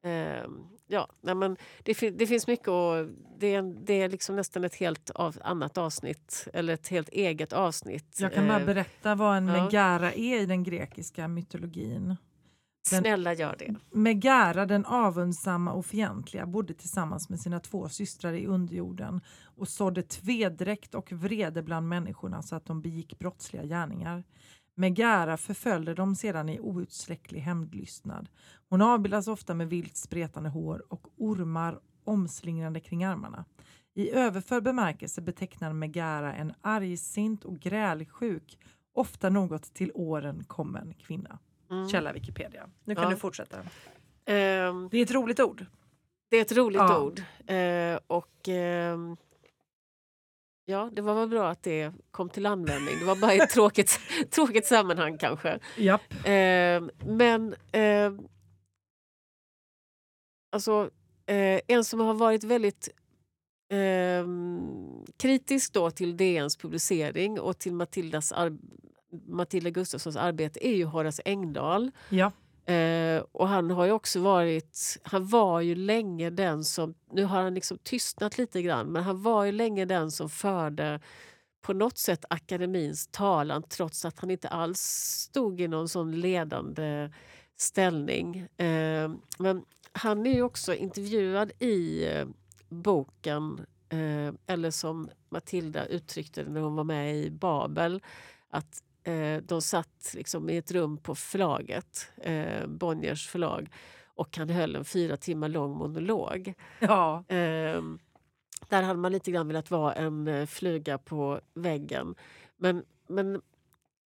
[0.03, 0.45] Eh,
[0.87, 4.75] ja, nej men det, det finns mycket och det är, det är liksom nästan ett
[4.75, 8.17] helt av, annat avsnitt eller ett helt eget avsnitt.
[8.19, 9.63] Jag kan bara eh, berätta vad en ja.
[9.63, 12.15] megara är i den grekiska mytologin.
[12.83, 13.75] Snälla gör det.
[13.91, 20.03] Megara, den avundsamma och fientliga, bodde tillsammans med sina två systrar i underjorden och sådde
[20.03, 24.23] tvedräkt och vrede bland människorna så att de begick brottsliga gärningar.
[24.75, 28.29] Megara förföljde dem sedan i outsläcklig hämndlystnad.
[28.69, 33.45] Hon avbildas ofta med vilt spretande hår och ormar omslingrande kring armarna.
[33.93, 38.57] I överförd bemärkelse betecknar Megara en argsint och grälsjuk,
[38.93, 41.39] ofta något till åren kommen kvinna.
[41.71, 41.89] Mm.
[41.89, 42.69] Källa Wikipedia.
[42.83, 43.09] Nu kan ja.
[43.09, 43.57] du fortsätta.
[43.57, 45.65] Um, det är ett roligt ord.
[46.29, 46.99] Det är ett roligt ja.
[46.99, 47.19] ord.
[47.51, 49.15] Uh, och uh,
[50.65, 52.99] Ja, det var väl bra att det kom till användning.
[52.99, 55.59] Det var bara ett tråkigt, tråkigt sammanhang kanske.
[55.77, 56.01] Japp.
[56.13, 57.55] Uh, men
[60.51, 60.89] alltså,
[61.67, 62.89] en som har varit väldigt
[65.17, 68.33] kritisk då till DNs publicering och till Matildas
[69.27, 71.91] Matilda Gustafssons arbete är ju Horace Engdahl.
[72.09, 72.31] Ja.
[72.73, 77.41] Eh, och han har ju också varit, han var ju länge den som, nu har
[77.41, 80.99] han liksom tystnat lite grann, men han var ju länge den som förde
[81.61, 84.79] på något sätt akademins talan trots att han inte alls
[85.29, 87.09] stod i någon sån ledande
[87.57, 88.37] ställning.
[88.57, 92.27] Eh, men han är ju också intervjuad i eh,
[92.69, 98.01] boken, eh, eller som Matilda uttryckte det när hon var med i Babel,
[98.49, 98.83] att
[99.43, 103.69] de satt liksom i ett rum på förlaget, eh, Bonniers förlag
[104.21, 106.53] och han höll en fyra timmar lång monolog.
[106.79, 107.23] Ja.
[107.27, 107.81] Eh,
[108.69, 112.15] där hade man lite grann velat vara en eh, fluga på väggen.
[112.57, 113.35] Men, men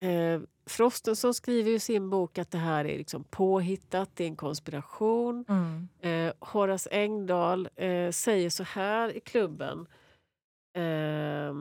[0.00, 4.36] eh, Frostenson skriver i sin bok att det här är liksom påhittat, det är en
[4.36, 5.44] konspiration.
[5.48, 5.88] Mm.
[6.00, 9.86] Eh, Horace Engdahl eh, säger så här i klubben.
[10.76, 11.54] Eh,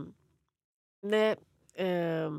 [1.01, 1.35] nej,
[1.73, 2.31] eh,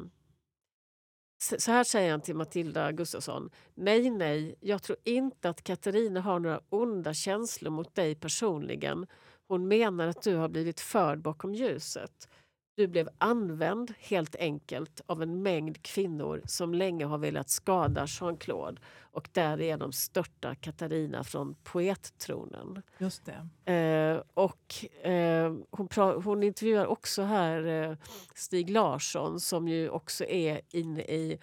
[1.42, 3.50] så här säger han till Matilda Gustafsson.
[3.74, 9.06] Nej, nej, jag tror inte att Katarina har några onda känslor mot dig personligen.
[9.48, 12.28] Hon menar att du har blivit förd bakom ljuset.
[12.74, 18.80] Du blev använd helt enkelt av en mängd kvinnor som länge har velat skada Jean-Claude
[19.00, 22.82] och därigenom störta Katarina från poettronen.
[22.98, 23.22] Just
[23.64, 23.72] det.
[23.72, 25.88] Eh, och eh, hon,
[26.24, 27.96] hon intervjuar också här eh,
[28.34, 31.38] Stig Larsson som ju också är inne i...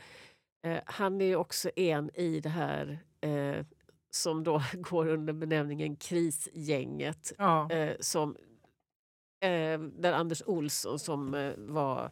[0.63, 3.65] Eh, han är ju också en i det här eh,
[4.11, 7.33] som då går under benämningen krisgänget.
[7.37, 7.71] Ja.
[7.71, 8.37] Eh, som,
[9.39, 12.11] eh, där Anders Olsson som eh, var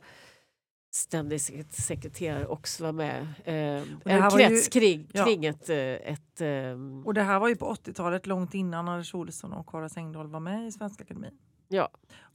[0.94, 3.22] ständig sek- sekreterare också var med.
[3.46, 5.26] Eh, en var ju- krets kring, ja.
[5.26, 5.70] kring ett...
[5.70, 9.72] eh, ett ehm, Och det här var ju på 80-talet, långt innan Anders Olsson och
[9.72, 11.38] Horace Engdahl var med i Svenska Akademin.
[11.68, 11.90] ja,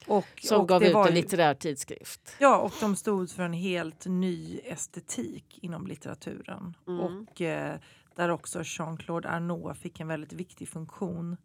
[0.07, 2.37] Och, som och gav ut en ju- litterär tidskrift.
[2.40, 6.74] Ja, och de stod för en helt ny estetik inom litteraturen.
[6.88, 7.00] Mm.
[7.00, 7.78] Och eh,
[8.16, 11.37] där också Jean-Claude Arnault fick en väldigt viktig funktion.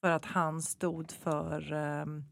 [0.00, 2.24] För att han stod för, ehm,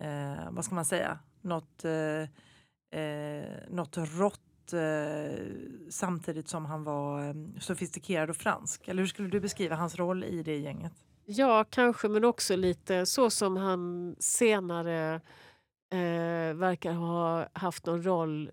[0.00, 5.44] eh, vad ska man säga, något, eh, eh, något rått eh,
[5.90, 8.88] samtidigt som han var eh, sofistikerad och fransk.
[8.88, 10.92] Eller hur skulle du beskriva hans roll i det gänget?
[11.24, 15.14] Ja, kanske, men också lite så som han senare
[15.92, 18.50] eh, verkar ha haft någon roll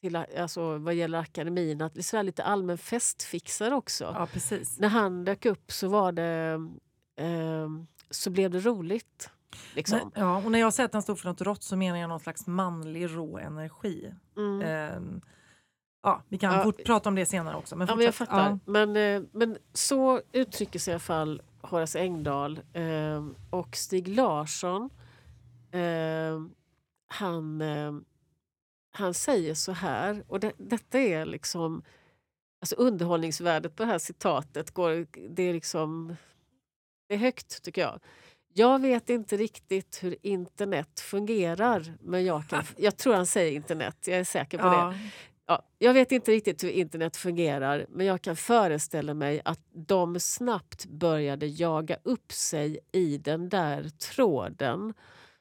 [0.00, 1.82] till, alltså, vad gäller akademin.
[1.82, 4.04] Att är lite allmän festfixare också.
[4.04, 4.78] Ja, precis.
[4.78, 6.60] När han dök upp så var det
[7.16, 7.68] eh,
[8.10, 9.30] så blev det roligt.
[9.74, 9.98] Liksom.
[9.98, 12.08] Men, ja, och när jag säger att han stod för något rått så menar jag
[12.08, 14.14] någon slags manlig rå energi.
[14.36, 14.60] Mm.
[14.62, 15.20] Ehm,
[16.02, 16.72] ja, vi kan Ja.
[16.86, 17.76] prata om det senare också.
[17.76, 18.58] Men Ja, men jag fattar.
[18.64, 24.90] Men, eh, men så uttrycker sig i alla fall Horace Engdahl eh, och Stig Larsson.
[25.70, 26.40] Eh,
[27.06, 27.92] han, eh,
[28.92, 31.82] han säger så här, och det, detta är liksom...
[32.60, 36.16] Alltså underhållningsvärdet på det här citatet går, det är liksom...
[37.08, 38.00] Det är högt, tycker jag.
[38.56, 43.96] Jag vet inte riktigt hur internet fungerar, men jag, kan, jag tror han säger internet.
[44.06, 44.70] Jag är säker på det.
[44.70, 44.94] Ja,
[45.46, 50.20] Ja, jag vet inte riktigt hur internet fungerar men jag kan föreställa mig att de
[50.20, 54.94] snabbt började jaga upp sig i den där tråden.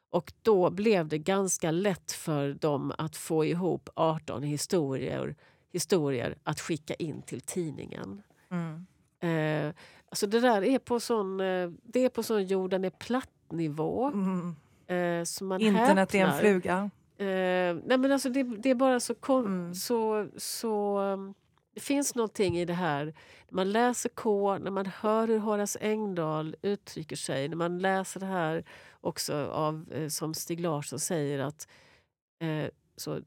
[0.09, 5.35] Och då blev det ganska lätt för dem att få ihop 18 historier,
[5.71, 8.21] historier att skicka in till tidningen.
[8.51, 8.85] mm.
[9.23, 9.73] Eh,
[10.09, 14.05] alltså det där är på sån, eh, det är på sån jorden är platt-nivå.
[14.13, 14.55] Mm.
[14.87, 16.39] Eh, så man Internet är en häpnar.
[16.41, 16.89] fluga.
[17.17, 19.75] Eh, nej men alltså det, det är bara så, kon- Mm.
[19.75, 20.99] så, så...
[20.99, 21.33] um,
[21.73, 23.05] Det finns någonting i det här.
[23.49, 28.19] När man läser K, när man hör hur Horace Engdahl uttrycker sig när man läser
[28.19, 28.63] det här
[29.01, 31.67] också av, eh, som Stig Larsson säger att
[32.41, 33.19] eh, så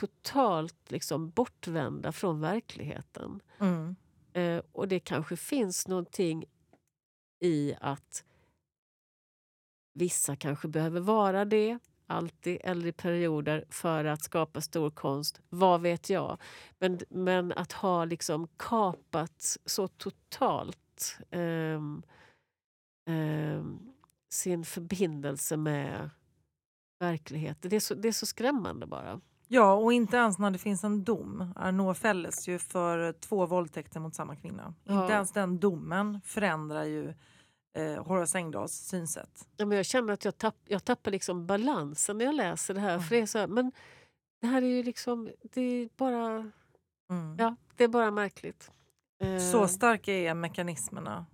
[0.00, 3.40] totalt liksom bortvända från verkligheten.
[3.60, 3.96] Mm.
[4.36, 6.44] Eh, och det kanske finns någonting
[7.40, 8.24] i att
[9.94, 15.40] vissa kanske behöver vara det alltid eller i perioder för att skapa stor konst.
[15.48, 16.38] Vad vet jag?
[16.78, 21.80] Men, men att ha liksom kapat så totalt eh,
[23.14, 23.64] eh,
[24.30, 26.10] sin förbindelse med
[26.98, 27.70] verkligheten.
[27.70, 29.20] Det är så, det är så skrämmande bara.
[29.48, 31.52] Ja, och inte ens när det finns en dom.
[31.56, 34.74] Arnault fälldes ju för två våldtäkter mot samma kvinna.
[34.84, 35.02] Ja.
[35.02, 37.14] Inte ens den domen förändrar ju
[37.78, 39.48] eh, Horace Engdahls synsätt.
[39.56, 42.80] Ja, men jag känner att jag, tapp, jag tappar liksom balansen när jag läser det
[42.80, 42.98] här.
[42.98, 43.72] För det är så här, men
[44.40, 46.50] det här är ju liksom, det är bara,
[47.10, 47.36] Mm.
[47.38, 48.70] ja, det är bara märkligt.
[49.22, 51.26] Eh, Så starka är mekanismerna,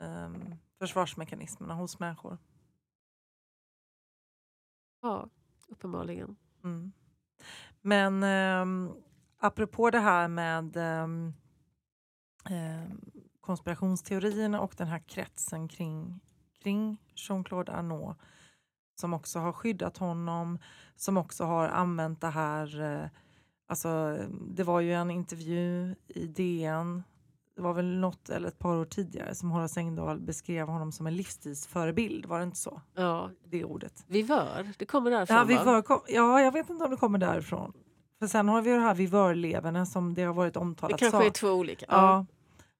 [0.00, 2.38] ehm, försvarsmekanismerna hos människor.
[5.02, 5.28] Ja,
[5.68, 6.36] uppenbarligen.
[6.64, 6.92] Mm.
[7.80, 8.94] Men eh,
[9.38, 11.34] apropå det här med ehm,
[12.50, 12.92] eh,
[13.40, 16.20] konspirationsteorierna och den här kretsen kring,
[16.62, 18.18] kring Jean-Claude Arnault
[19.00, 20.58] som också har skyddat honom,
[20.96, 22.80] som också har använt det här.
[22.80, 23.08] eh,
[23.70, 27.02] Alltså, det var ju en intervju i DN,
[27.60, 31.06] det var väl något eller ett par år tidigare som Horace Engdahl beskrev honom som
[31.06, 32.80] en livsstilsförebild, var det inte så?
[32.94, 34.04] Ja, Det ordet.
[34.06, 35.64] vivör, det kommer därifrån Ja, vi va?
[35.64, 37.72] förekom, ja, jag vet inte om det kommer därifrån
[38.18, 41.00] För sen har vi det här vivörleverna som det har varit Det omtalat.
[41.00, 41.86] kanske sa- är två olika.
[41.88, 42.26] Ja,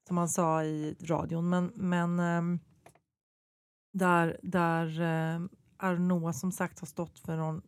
[0.09, 1.49] som han sa i radion.
[1.49, 2.59] Men, men ehm,
[3.93, 5.40] där, där eh,
[5.77, 7.62] Arnaud som sagt har stått för någon,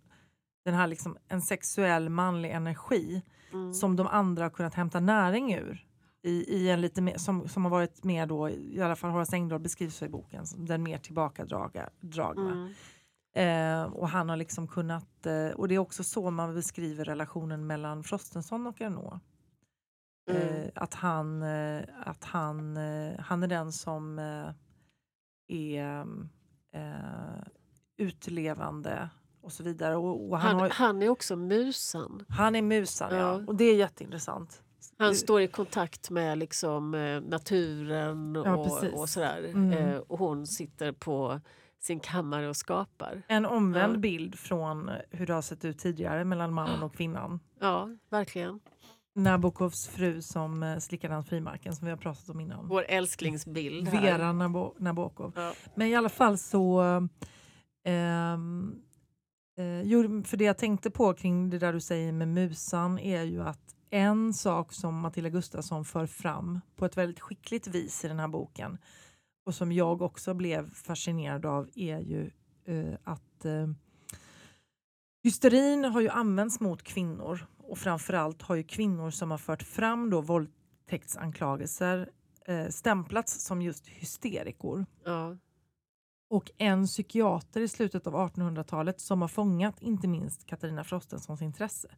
[0.65, 3.23] den här liksom, en sexuell manlig energi
[3.55, 3.75] Mm.
[3.75, 5.87] som de andra har kunnat hämta näring ur.
[6.25, 9.37] I, i en lite mer, som, som har varit mer då, i alla fall Horace
[9.37, 12.53] Engdahl beskrivs i boken, som den mer tillbakadragna.
[12.53, 12.73] Mm.
[13.35, 17.67] Eh, och han har liksom kunnat, eh, och det är också så man beskriver relationen
[17.67, 19.21] mellan Frostenson och Arnaud.
[20.31, 20.43] Mm.
[20.43, 24.49] Eh, att han, eh, att han, eh, han är den som eh,
[25.49, 26.07] är
[26.75, 27.43] eh,
[27.97, 29.97] utlevande och så vidare.
[29.97, 32.25] Och, och han, Han, har, han är också musan.
[32.29, 33.19] han är musan, ja.
[33.19, 33.45] Ja.
[33.47, 34.63] Och det är jätteintressant.
[35.05, 39.45] Han står i kontakt med liksom, eh, naturen Ja, och, och sådär.
[39.45, 39.73] Mm.
[39.73, 41.41] Eh, och hon sitter på
[41.81, 43.23] sin kammare och skapar.
[43.29, 43.99] En omvänd Ja.
[43.99, 47.41] bild från hur det har sett ut tidigare mellan mannen och kvinnan.
[47.61, 48.61] Ja, verkligen.
[49.15, 52.69] Nabokovs fru som eh, slickade hans frismarken som vi har pratat om innan.
[52.69, 54.03] Vår älsklingsbild här.
[54.03, 55.33] Vera Nabo- Nabokov.
[55.37, 55.53] Ja.
[55.75, 56.81] Men i alla fall så...
[57.85, 58.75] ehm,
[59.59, 63.23] eh, jo, för det jag tänkte på kring det där du säger med musan är
[63.23, 68.09] ju att en sak som Matilda Gustafsson för fram på ett väldigt skickligt vis i
[68.09, 68.79] den här boken
[69.47, 72.31] och som jag också blev fascinerad av är ju
[72.65, 73.69] eh, att eh,
[75.23, 80.11] hysterin har ju använts mot kvinnor och framförallt har ju kvinnor som har fört fram
[80.11, 82.11] då våldtäktsanklagelser
[82.47, 84.87] eh, stämplats som just hysterikor.
[85.05, 85.37] Ja.
[86.31, 91.89] Och en psykiater i slutet av 1800-talet som har fångat inte minst Katarina Frostensons intresse.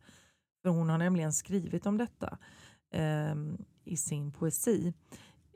[0.65, 2.39] För hon har nämligen skrivit om detta
[2.91, 3.35] eh,
[3.85, 4.95] i sin poesi.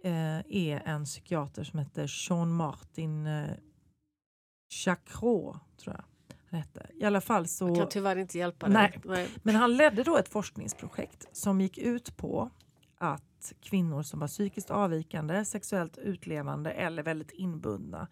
[0.05, 3.51] Eh, är en psykiater som heter Jean Martin eh,
[4.71, 6.05] Chacrot, tror jag
[6.59, 6.87] hette.
[6.95, 7.69] I alla fall så...
[7.69, 9.29] Jag kan tyvärr inte hjälpa dig.
[9.43, 12.51] Men han ledde då ett forskningsprojekt som gick ut på
[12.99, 18.09] att kvinnor som var psykiskt avvikande, sexuellt utlevande eller väldigt inbundna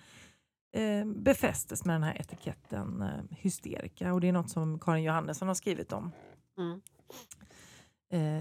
[0.73, 4.15] eh, befästes med den här etiketten eh, hysterika.
[4.15, 6.13] Och det är något som Karin Johannesson har skrivit om
[6.59, 6.81] Mm.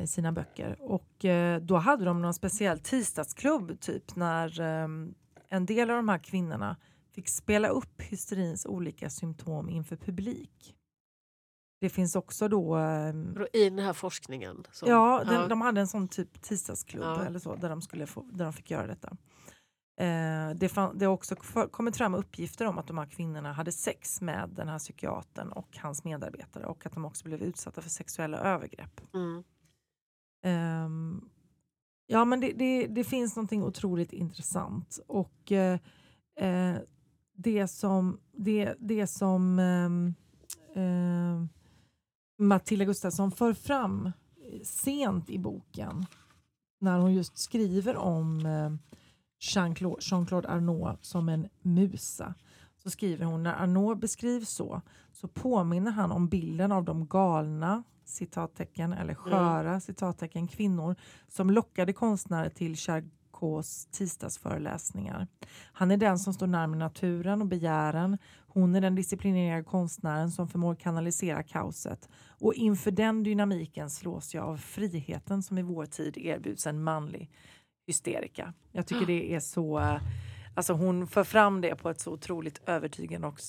[0.01, 0.77] eh, sina böcker.
[0.81, 4.87] Och eh, då hade de någon speciell tisdagsklubb typ när eh,
[5.49, 6.77] en del av de här kvinnorna
[7.11, 10.75] fick spela upp hysterins olika symptom inför publik.
[11.81, 13.13] Det finns också då eh,
[13.53, 14.63] I den här forskningen?
[14.71, 14.85] Så.
[14.87, 17.25] Ja, den, de hade en sån typ tisdagsklubb Ja.
[17.25, 19.17] eller så, där, de skulle få, där de fick göra detta.
[19.97, 21.35] Eh, det, fann, det har också
[21.71, 25.77] kommit fram uppgifter om att de här kvinnorna hade sex med den här psykiatern och
[25.77, 29.01] hans medarbetare och att de också blev utsatta för sexuella övergrepp.
[29.13, 29.43] Mm.
[30.43, 31.29] Ehm,
[32.07, 34.99] ja, men det, det, det finns någonting otroligt intressant.
[35.07, 35.79] Och eh,
[36.39, 36.77] eh,
[37.35, 40.13] det som, det, det som ehm,
[40.75, 41.49] ehm,
[42.39, 44.11] Matilda Gustafsson för fram
[44.63, 46.05] sent i boken
[46.79, 48.97] när hon just skriver om eh,
[49.45, 52.33] Jean-Claude, Arnault som en musa
[52.83, 54.81] så skriver hon när Arnault beskrivs så
[55.11, 60.95] så påminner han om bilden av de galna citattecken eller sköra citattecken kvinnor
[61.27, 65.27] som lockade konstnärer till Charcots tisdagsföreläsningar.
[65.73, 68.17] Han är den som står närmare naturen och begären.
[68.47, 72.09] Hon är den disciplinerade konstnären som förmår kanalisera kaoset.
[72.27, 77.31] Och inför den dynamiken slås jag av friheten som i vår tid erbjuds en manlig
[77.87, 78.53] hysterika.
[78.71, 79.99] Jag tycker det är så...
[80.55, 83.39] Alltså hon för fram det på ett så otroligt övertygande och,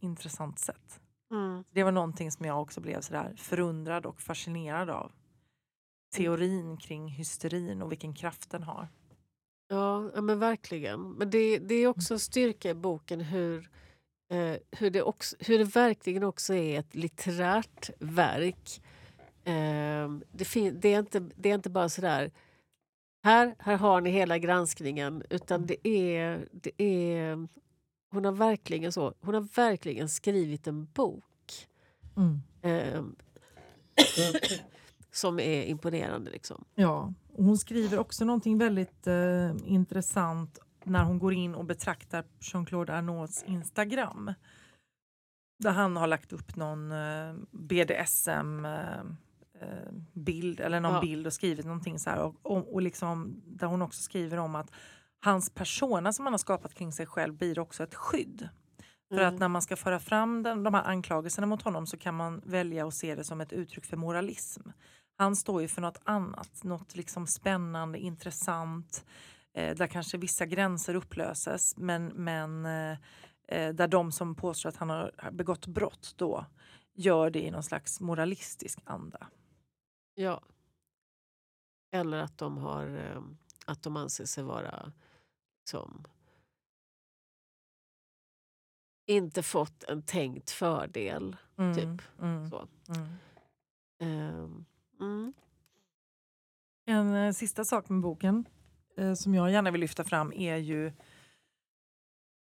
[0.00, 1.00] intressant sätt.
[1.30, 1.64] Mm.
[1.70, 5.12] Det var någonting som jag också blev sådär förundrad och fascinerad av.
[6.16, 8.88] Teorin kring hysterin och vilken kraft den har.
[9.68, 11.12] Ja, men verkligen.
[11.12, 13.70] Men det, det är också en styrka i boken hur,
[14.32, 18.82] eh, hur, det också, hur det verkligen också är ett litterärt verk.
[19.44, 22.30] Eh, det, det, är inte, det är inte bara sådär
[23.22, 27.48] här, här har ni hela granskningen utan det är, det är
[28.10, 31.68] hon, har verkligen så, hon har verkligen skrivit en bok
[32.62, 33.02] eh,
[35.12, 36.30] som är imponerande.
[36.30, 36.64] Liksom.
[36.74, 42.24] Ja, och hon skriver också någonting väldigt eh, intressant när hon går in och betraktar
[42.40, 44.34] Jean-Claude Arnauds Instagram.
[45.58, 49.02] Där han har lagt upp någon eh, BDSM eh,
[50.12, 51.00] bild eller någon Ja.
[51.00, 54.54] bild och skrivit någonting så här och, och, och liksom, där hon också skriver om
[54.54, 54.70] att
[55.24, 58.48] hans persona som han har skapat kring sig själv blir också ett skydd.
[59.08, 59.34] För Mm.
[59.34, 62.40] att när man ska föra fram den, de här anklagelserna mot honom så kan man
[62.44, 64.62] välja att se det som ett uttryck för moralism.
[65.18, 69.04] Han står ju för något annat, något liksom spännande, intressant,
[69.54, 72.96] eh, där kanske vissa gränser upplöses men, men eh,
[73.48, 76.46] eh, där de som påstår att han har begått brott då
[76.94, 79.26] gör det i någon slags moralistisk anda.
[80.14, 80.42] Ja.
[81.90, 83.22] Eller att de, har, eh,
[83.66, 84.92] att de anser sig vara
[85.60, 86.04] liksom,
[89.06, 91.36] inte fått en tänkt fördel.
[91.58, 92.02] Mm, Typ.
[92.20, 92.68] mm, Så.
[92.88, 94.64] mm.
[95.00, 95.32] Mm.
[96.86, 98.44] En eh, sista sak med boken
[98.96, 100.92] eh, som jag gärna vill lyfta fram är ju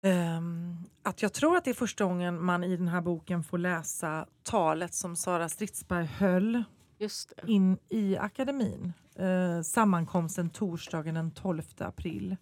[0.03, 3.57] ehm, att jag tror att det är första gången man i den här boken får
[3.57, 6.63] läsa talet som Sara Stridsberg höll.
[7.47, 8.93] In i akademin.
[9.15, 12.35] Eh, sammankomsten torsdagen den 12 april.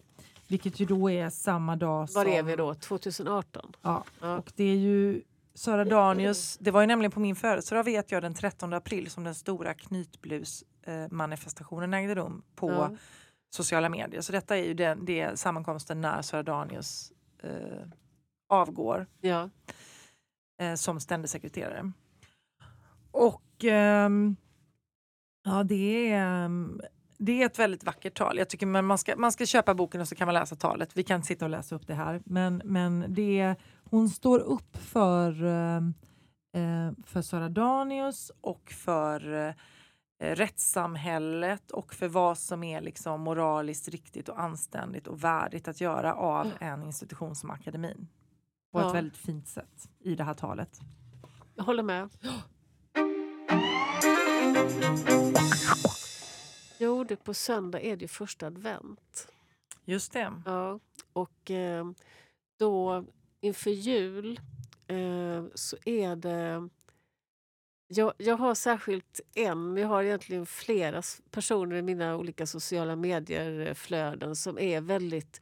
[0.48, 2.24] Vilket ju då är samma dag som...
[2.24, 2.74] Var är vi då?
[2.74, 3.72] 2018?
[3.82, 4.38] Ja, Ja.
[4.38, 5.22] och det är ju
[5.54, 9.24] Sara Danius, det var ju nämligen på min födelsedag vet jag den 13 april som
[9.24, 12.96] den stora knytblus-manifestationen ägde rum på Ja.
[13.50, 14.20] sociala medier.
[14.20, 17.88] Så detta är ju den, det sammankomsten när Sara Danius eh,
[18.48, 19.50] avgår Ja.
[20.62, 21.92] eh, som ständig sekreterare.
[23.10, 24.36] Och ehm,
[25.48, 26.80] ja, det är, ehm,
[27.18, 28.38] det är ett väldigt vackert tal.
[28.38, 30.96] Jag tycker man, man, ska, man ska köpa boken och så kan man läsa talet.
[30.96, 32.22] Vi kan sitta och läsa upp det här.
[32.24, 35.94] Men, men det är, hon står upp för, ehm,
[36.54, 39.54] eh, för Sara Danius och för eh,
[40.20, 46.14] rättssamhället och för vad som är liksom moraliskt riktigt och anständigt och värdigt att göra
[46.14, 48.08] av en institution som akademin.
[48.72, 48.88] På Ja.
[48.88, 50.80] ett väldigt fint sätt i det här talet.
[51.54, 52.08] Jag håller med.
[56.78, 59.28] Jo, det på söndag är det ju första advent.
[59.84, 60.32] Just det.
[60.46, 60.80] Ja,
[61.12, 61.90] och eh,
[62.58, 63.04] då
[63.40, 64.40] inför jul
[64.86, 66.68] eh, så är det...
[67.90, 74.36] Jag, jag har särskilt en, jag har egentligen flera personer i mina olika sociala medier-flöden
[74.36, 75.40] som är väldigt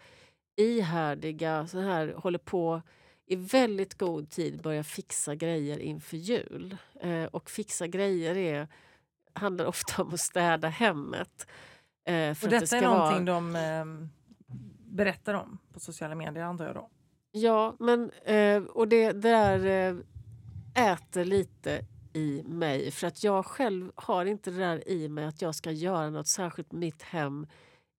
[0.56, 2.82] ihärdiga, så här, håller på
[3.26, 6.76] i väldigt god tid börja fixa grejer inför jul.
[7.00, 8.68] Eh, och fixa grejer är,
[9.36, 11.46] handlar ofta om att städa hemmet.
[12.06, 13.34] Eh, Och det detta ska är någonting vara...
[13.36, 14.08] de eh,
[14.94, 16.90] berättar om på sociala medier antar jag då.
[17.30, 19.66] Ja, men eh, och det, det där
[20.76, 22.90] eh, äter lite i mig.
[22.90, 26.28] För att jag själv har inte det där i mig att jag ska göra något
[26.28, 27.46] särskilt med mitt hem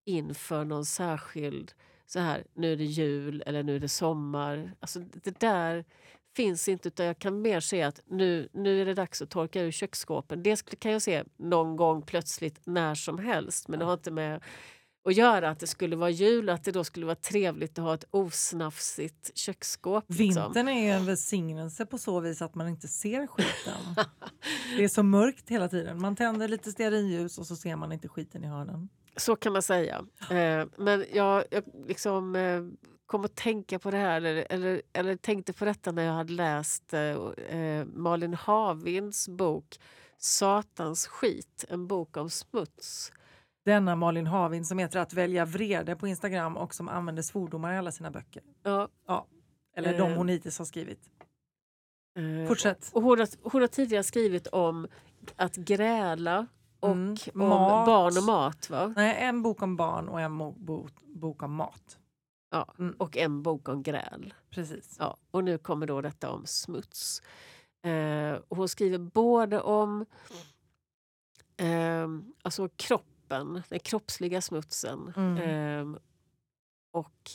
[0.05, 1.71] inför någon särskild,
[2.05, 4.73] så här, nu är det jul eller nu är det sommar.
[4.79, 5.85] Alltså det där
[6.37, 9.61] finns inte utan jag kan mer se att nu, nu är det dags att torka
[9.61, 10.43] ur köksskåpen.
[10.43, 14.43] Det kan jag se någon gång plötsligt när som helst men det har inte med
[15.05, 17.93] att göra att det skulle vara jul att det då skulle vara trevligt att ha
[17.93, 20.05] ett osnafsigt köksskåp.
[20.07, 20.43] liksom.
[20.43, 24.05] Vintern är ju en välsignelse på så vis att man inte ser skiten.
[24.77, 26.01] det är så mörkt hela tiden.
[26.01, 28.89] Man tänder lite stearinljus och så ser man inte skiten i hörnen.
[29.15, 30.05] Så kan man säga.
[30.29, 32.61] Eh, men jag, jag liksom, eh,
[33.07, 36.33] kom att tänka på det här, eller, eller, eller tänkte på detta när jag hade
[36.33, 36.99] läst eh,
[37.59, 39.79] eh, Malin Havinds bok
[40.17, 43.11] Satans skit, en bok om smuts.
[43.65, 47.77] Denna Malin Havin som heter Att välja vrede på Instagram och som använder svordomar i
[47.77, 48.43] alla sina böcker.
[48.63, 48.87] Ja,
[49.75, 50.17] Eller de Eh.
[50.17, 50.99] hon hittills har skrivit.
[52.17, 52.89] eh, Fortsätt.
[52.93, 54.87] Och hon, har, hon har tidigare skrivit om
[55.35, 56.47] att gräla
[56.79, 57.85] och Mm, om mat.
[57.85, 58.69] barn och mat.
[58.69, 58.93] Va?
[58.95, 60.37] Nej, en bok om barn och en
[61.05, 61.97] bok om mat.
[62.57, 62.95] Ja, Mm.
[62.99, 64.33] och en bok om gräl.
[64.49, 64.95] Precis.
[64.99, 67.21] Ja, och nu kommer då detta om smuts.
[67.85, 70.05] Eh, och hon skriver både om
[71.57, 72.07] eh,
[72.41, 75.37] alltså kroppen, den kroppsliga smutsen Mm.
[75.37, 75.99] eh,
[76.91, 77.31] och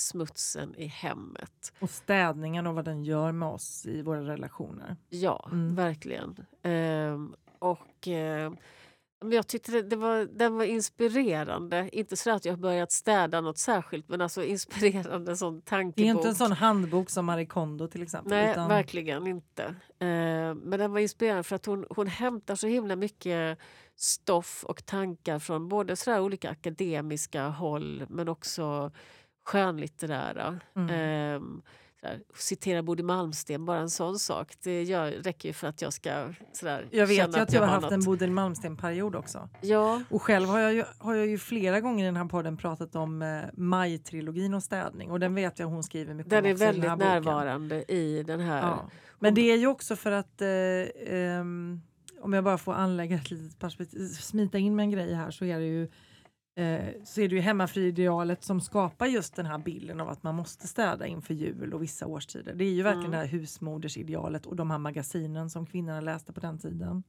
[0.00, 1.72] smutsen i hemmet.
[1.80, 4.96] Och städningen och vad den gör med oss i våra relationer.
[5.08, 5.74] Ja, Mm.
[5.74, 6.36] verkligen.
[6.62, 7.26] Eh,
[7.58, 8.52] och eh,
[9.20, 11.88] men jag tyckte det, var, den var inspirerande.
[11.92, 15.96] Inte så att jag har börjat städa något särskilt men alltså inspirerande sån tankebok.
[15.96, 18.30] Det är inte en sån handbok som Marie Kondo till exempel.
[18.30, 19.64] Nej, utan verkligen inte.
[19.98, 23.58] Eh, men den var inspirerande för att hon, hon hämtar så himla mycket
[23.96, 28.92] stoff och tankar från både sådär olika akademiska håll men också
[29.44, 30.60] skönlitterära.
[30.76, 30.90] Mm.
[30.90, 31.62] Eh,
[32.06, 34.54] sådär, citera Bodil Malmsten, bara en sån sak.
[34.62, 37.66] Det gör, räcker ju för att jag ska sådär, Jag vet ju att du har
[37.66, 37.92] haft något.
[37.92, 39.48] en Bodil Malmsten-period också.
[39.60, 42.56] Ja, Och själv har jag, ju, har jag ju flera gånger i den här podden
[42.56, 45.10] pratat om eh, Maj-trilogin och städning.
[45.10, 46.96] Och den vet jag hon skriver mycket den om är också i den väldigt här
[46.96, 47.12] boken.
[47.12, 48.62] närvarande i den här.
[48.62, 48.90] Ja.
[49.18, 50.48] Men det är ju också för att eh,
[51.14, 51.80] ehm,
[52.20, 55.44] om jag bara får anlägga ett litet perspektiv, smita in med en grej här så
[55.44, 55.88] är det ju
[56.56, 60.34] eh, så är det ju hemmafriidealet som skapar just den här bilden av att man
[60.34, 62.54] måste städa inför jul och vissa årstider.
[62.54, 63.10] Det är ju verkligen Mm.
[63.10, 67.02] det här husmodersidealet och de här magasinen som kvinnorna läste på den tiden.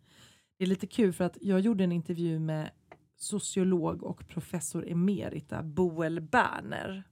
[0.58, 2.70] Det är lite kul för att jag gjorde en intervju med
[3.16, 7.04] sociolog och professor emerita Boel Berner.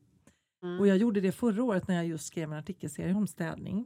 [0.64, 0.80] Mm.
[0.80, 3.86] Och jag gjorde det förra året när jag just skrev en artikelserie om städning.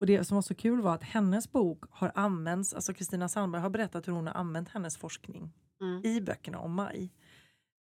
[0.00, 3.62] Och det som var så kul var att hennes bok har använts, alltså Kristina Sandberg
[3.62, 6.04] har berättat hur hon har använt hennes forskning Mm.
[6.04, 7.10] i böckerna om maj.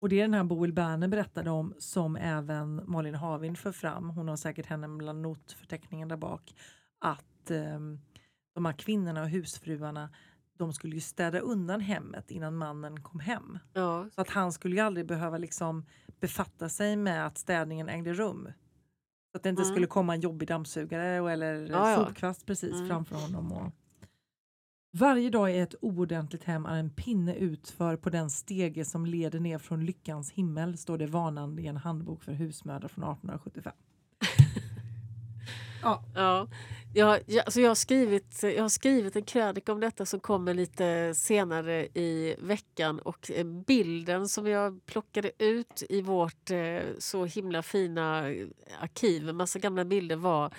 [0.04, 4.10] Och det är den här Boel Berner berättade om som även Malin Havind för fram.
[4.10, 6.56] Hon har säkert henne bland notförteckningen där bak.
[6.99, 7.99] Att ehm,
[8.56, 10.10] de här kvinnorna och husfruarna
[10.58, 13.60] de skulle ju städa undan hemmet innan mannen kom hem.
[13.74, 14.10] Ja.
[14.16, 15.86] Så att han skulle ju aldrig behöva liksom
[16.20, 18.49] befatta sig med att städningen ägde rum.
[19.32, 19.74] Så att det inte Mm.
[19.74, 21.95] skulle komma en jobbig dammsugare eller ja.
[21.95, 22.88] sopkvast precis Mm.
[22.88, 23.51] framför honom.
[23.51, 23.72] Och...
[24.96, 29.39] Varje dag i ett oordentligt hem är en pinne utför på den stege som leder
[29.39, 33.74] ner från lyckans himmel, står det varnande i en handbok för husmödrar från 1875.
[35.84, 36.48] ja, Ja,
[36.94, 40.54] jag, jag, alltså jag, har skrivit, jag har skrivit en krönika om detta som kommer
[40.54, 47.26] lite senare i veckan och eh, bilden som jag plockade ut i vårt eh, så
[47.26, 48.26] himla fina
[48.80, 50.54] arkiv, en massa gamla bilder var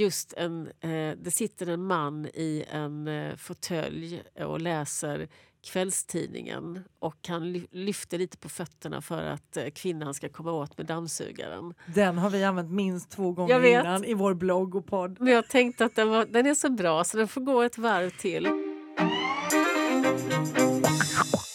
[0.00, 5.28] just en, eh, det sitter en man i en eh, fåtölj och läser
[5.66, 10.78] kvällstidningen och han ly- lyfter lite på fötterna för att eh, kvinnan ska komma åt
[10.78, 11.74] med dammsugaren.
[11.86, 15.16] den har vi använt minst två gånger innan i vår blogg och podd.
[15.20, 17.78] Men jag tänkte att den, var, den är så bra så den får gå ett
[17.78, 18.44] varv till.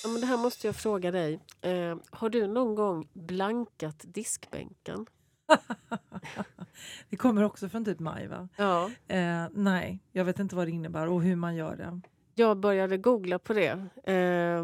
[0.04, 1.40] Ja, men det här måste jag fråga dig.
[1.62, 5.06] Eh, har du någon gång blankat diskbänken?
[7.10, 8.50] Det kommer också från typ maj va?
[8.58, 8.92] Ja.
[9.08, 12.02] Eh, nej, jag vet inte vad det innebär och hur man gör det.
[12.36, 13.70] Jag började googla på det.
[14.04, 14.64] Eh,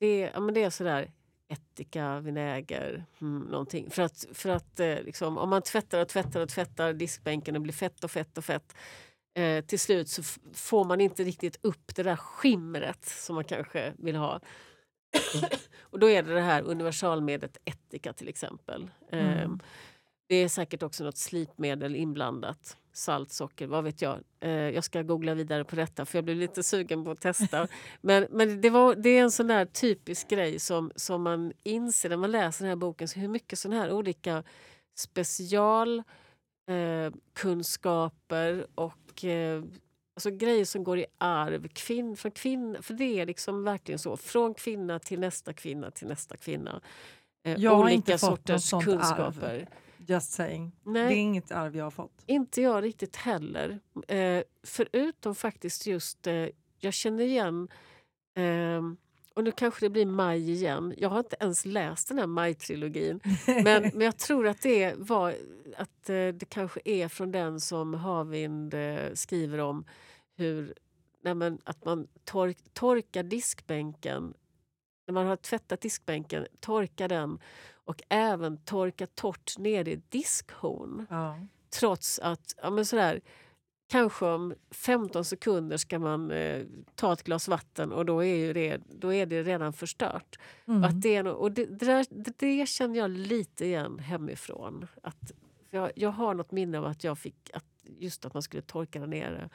[0.00, 1.12] det, är- ja, men det är sådär
[1.48, 3.90] ättika, vinäger, hmm, någonting.
[3.90, 7.62] För att, för att eh, liksom, om man tvättar och tvättar och tvättar diskbänken och
[7.62, 8.74] blir fett och fett och fett
[9.34, 10.22] eh, till slut så
[10.54, 14.40] får man inte riktigt upp det där skimret som man kanske vill ha.
[15.80, 18.90] och då är det det här universalmedlet ättika till exempel.
[19.12, 19.60] Mm.
[20.30, 22.76] Det är säkert också något slipmedel inblandat.
[22.92, 24.18] Salt, socker, vad vet jag.
[24.40, 27.68] Eh, jag ska googla vidare på detta för jag blev lite sugen på att testa.
[28.00, 32.08] men men det, var, det är en sån där typisk grej som, som man inser
[32.08, 33.08] när man läser den här boken.
[33.08, 34.42] Så hur mycket sån här olika
[34.98, 35.98] special
[36.68, 37.12] eh,
[38.74, 39.62] och eh,
[40.14, 41.68] alltså grejer som går i arv.
[41.68, 44.16] Kvinn, från kvinn, för det är liksom verkligen så.
[44.16, 46.80] Från kvinna till nästa kvinna till nästa kvinna.
[47.44, 49.68] Eh, olika sorters kunskaper.
[50.06, 50.72] Just saying.
[50.82, 51.08] Nej.
[51.08, 52.22] Det är inget arv jag har fått.
[52.26, 53.80] Inte jag riktigt heller.
[54.08, 56.46] Eh, förutom faktiskt just, eh,
[56.78, 57.68] jag känner igen,
[58.36, 58.82] eh,
[59.34, 60.94] och nu kanske det blir maj igen.
[60.98, 63.20] Jag har inte ens läst den här maj-trilogin.
[63.46, 65.34] Men, men jag tror att det var
[65.76, 69.84] att eh, det kanske är från den som Havind eh, skriver om
[70.36, 70.74] hur
[71.22, 74.34] nej men, att man tork, torkar diskbänken.
[75.06, 77.38] När man har tvättat diskbänken, torkar den
[77.90, 81.06] och även torka torrt ner i diskhon.
[81.10, 81.38] Ja.
[81.70, 83.20] Trots att, ja men sådär,
[83.90, 86.62] kanske om 15 sekunder ska man eh,
[86.94, 90.38] ta ett glas vatten och då är, ju det, då är det redan förstört.
[90.68, 90.84] Mm.
[90.84, 94.86] Att det, är no- och det, det, där, det, det känner jag lite igen hemifrån.
[95.02, 95.32] Att
[95.70, 97.64] jag, jag har något minne av att jag fick att,
[97.98, 99.50] just att man skulle torka där nere,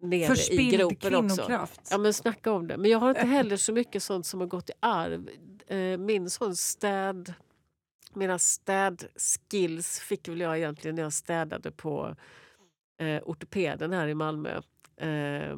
[0.00, 1.36] nere i Förspilld gropen också.
[1.36, 1.88] kvinnokraft.
[1.90, 2.76] Ja men snacka om det.
[2.76, 5.28] Men jag har inte heller så mycket sånt som har gått i arv.
[5.66, 7.34] Eh, Min sån städ...
[8.14, 12.16] Mina städskills fick väl jag egentligen när jag städade på
[13.00, 14.60] eh, ortopeden här i Malmö.
[14.96, 15.56] Eh,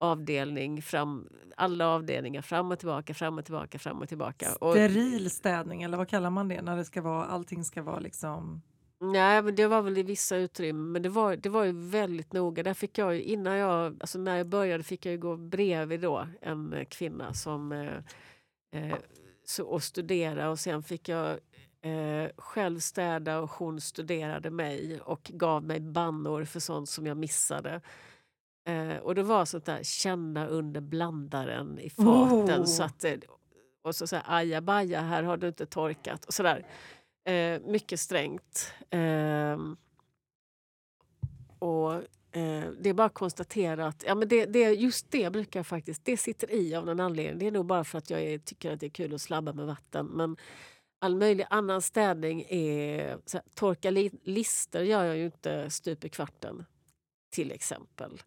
[0.00, 4.46] avdelning, fram, alla avdelningar fram och tillbaka, fram och tillbaka, fram och tillbaka.
[4.50, 8.62] Steril städning eller vad kallar man det när det ska vara, allting ska vara liksom...
[9.00, 10.92] Nej, men det var väl i vissa utrymmen.
[10.92, 12.62] Men det var, det var ju väldigt noga.
[12.62, 16.00] Där fick jag ju, innan jag, alltså när jag började fick jag ju gå bredvid
[16.00, 17.96] då en kvinna som eh,
[18.72, 18.96] eh,
[19.44, 21.38] så, och studera och sen fick jag
[21.82, 27.16] eh, själv städa och hon studerade mig och gav mig bannor för sånt som jag
[27.16, 27.80] missade.
[28.66, 32.60] Eh, och det var sånt där känna under blandaren i faten.
[32.60, 32.64] Oh.
[32.64, 33.14] Så att, eh,
[33.82, 36.24] och så säga ajabaja, här har du inte torkat.
[36.24, 36.66] Och sådär.
[37.24, 38.72] Eh, mycket strängt.
[38.90, 39.76] Ehm,
[41.58, 41.92] och
[42.32, 45.66] eh, Det är bara att konstatera att ja, men det, det, just det brukar jag
[45.66, 47.38] faktiskt, det sitter i av någon anledning.
[47.38, 49.52] Det är nog bara för att jag är, tycker att det är kul att slabba
[49.52, 50.06] med vatten.
[50.06, 50.36] Men
[51.02, 53.08] all möjlig annan städning är...
[53.32, 56.64] Här, torka li, lister gör jag ju inte stup i kvarten,
[57.30, 58.22] till exempel.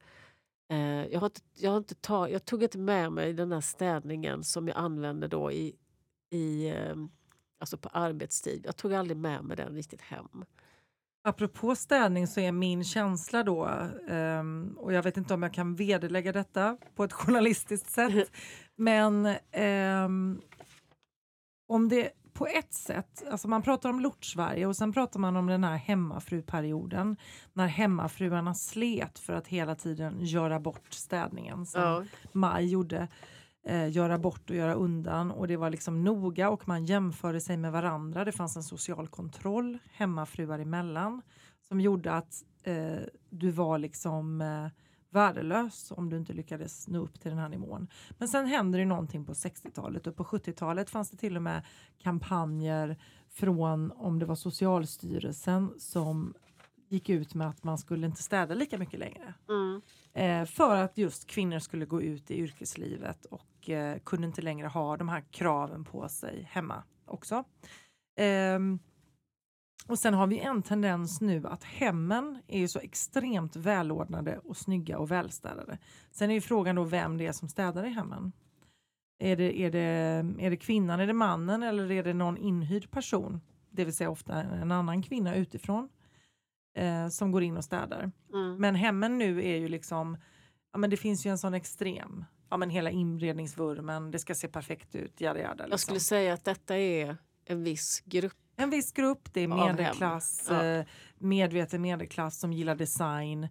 [0.72, 3.62] Eh, jag, har inte, jag, har inte ta, jag tog inte med mig den där
[3.62, 5.76] städningen som jag använde då i,
[6.32, 6.96] i, eh,
[7.60, 8.62] alltså på arbetstid.
[8.66, 10.46] Jag tog aldrig med mig den riktigt hem.
[11.24, 13.66] Apropå städning så är min känsla då,
[14.08, 18.32] ehm, och jag vet inte om jag kan vederlägga detta på ett journalistiskt sätt,
[18.76, 20.42] men ehm,
[21.68, 25.48] om det på ett sätt, alltså man pratar om Lort-Sverige och sen pratar man om
[25.48, 27.18] den här hemmafruperioden
[27.54, 32.04] när hemmafruarna slet för att hela tiden göra bort städningen som Ja.
[32.32, 33.08] Maj gjorde.
[33.68, 37.58] Eh, göra bort och göra undan och det var liksom noga och man jämförde sig
[37.58, 38.26] med varandra.
[38.26, 41.22] Det fanns en social kontroll hemmafruar emellan
[41.68, 44.68] som gjorde att eh, du var liksom eh,
[45.16, 47.88] värdelös om du inte lyckades nå upp till den här nivån.
[48.18, 51.66] Men sen hände det någonting på 60-talet och på 70-talet fanns det till och med
[51.98, 52.98] kampanjer
[53.30, 56.34] från om det var Socialstyrelsen som
[56.90, 59.34] gick ut med att man skulle inte städa lika mycket längre.
[59.50, 59.82] Mm.
[60.14, 64.68] Eh, för att just kvinnor skulle gå ut i yrkeslivet och eh, kunde inte längre
[64.68, 67.44] ha de här kraven på sig hemma också.
[68.18, 68.80] Ehm,
[69.88, 74.58] och sen har vi en tendens nu att hemmen är ju så extremt välordnade och
[74.58, 75.78] snygga och välstädade.
[76.12, 78.32] Sen är ju frågan då vem det är som städar i hemmen.
[79.20, 79.82] Är det, är, det,
[80.46, 83.42] är det kvinnan, är det mannen eller är det någon inhyrd person?
[83.70, 85.90] Det vill säga ofta en annan kvinna utifrån
[86.78, 88.12] eh, som går in och städar.
[88.34, 88.56] Mm.
[88.56, 90.18] Men hemmen nu är ju liksom,
[90.72, 94.48] ja men det finns ju en sån extrem, ja men hela inredningsvurmen, det ska se
[94.48, 95.56] perfekt ut, jada jada.
[95.58, 95.78] Jag Liksom.
[95.78, 98.34] skulle säga att detta är en viss grupp.
[98.56, 100.64] En viss grupp, det är medelklass, Ja.
[100.66, 100.86] eh,
[101.18, 103.44] medveten medelklass som gillar design.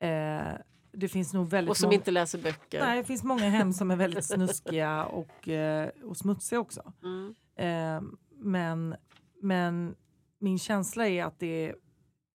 [0.00, 0.52] Eh,
[0.92, 2.80] det finns nog väldigt Och som många, inte läser böcker.
[2.80, 6.92] nej, det finns många hem som är väldigt snuskiga och, eh, och smutsiga också.
[7.02, 7.34] Mm.
[8.30, 8.96] Men,
[9.42, 9.94] men
[10.38, 11.74] min känsla är att, det,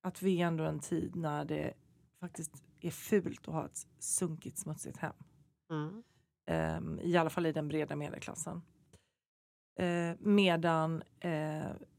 [0.01, 1.74] att vi är ändå en tid när det
[2.20, 2.51] faktiskt
[2.82, 5.14] är fult att ha ett sunkigt smutsigt hem.
[5.72, 6.03] Mm.
[6.47, 8.62] Ehm, I alla fall i den breda medelklassen.
[10.20, 11.03] Medan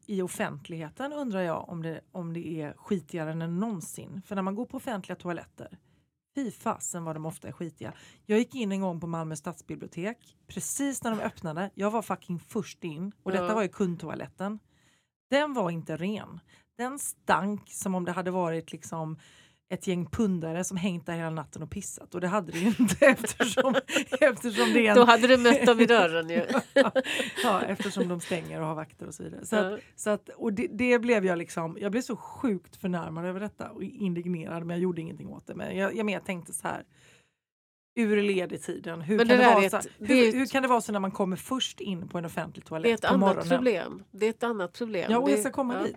[0.06, 4.22] i offentligheten undrar jag om det, om det är skitigare än någonsin.
[4.26, 5.78] För när man går på offentliga toaletter,
[6.34, 7.92] fy fasen vad de ofta är skitiga.
[8.26, 11.70] Jag gick in en gång på Malmö stadsbibliotek, precis när de öppnade.
[11.74, 14.58] Jag var fucking först in och detta var ju kundtoaletten.
[15.30, 16.40] Den var inte ren.
[16.76, 19.18] Den stank som om det hade varit liksom
[19.72, 22.66] ett gäng pundare som hängt där hela natten och pissat och det hade det ju
[22.78, 23.74] inte eftersom,
[24.20, 26.42] eftersom det är en Då hade du mött dem i dörren ju.
[27.44, 29.46] ja, eftersom de stänger och har vakter och så vidare.
[29.46, 33.24] Så att, så att, och det, det blev jag liksom, jag blev så sjukt förnärmad
[33.26, 35.54] över detta och indignerad men jag gjorde ingenting åt det.
[35.54, 36.84] Men jag, jag mer tänkte så här,
[37.96, 40.28] ur led i tiden, hur, Men kan det det, vara är så, ett- hur, det
[40.28, 42.84] ett- hur kan det vara så när man kommer först in på en offentlig toalett
[42.84, 43.48] Det är ett på annat morgonen?
[43.48, 44.02] problem.
[44.10, 45.06] Det är ett annat problem.
[45.12, 45.82] Ja, och jag ska komma ja.
[45.84, 45.96] dit.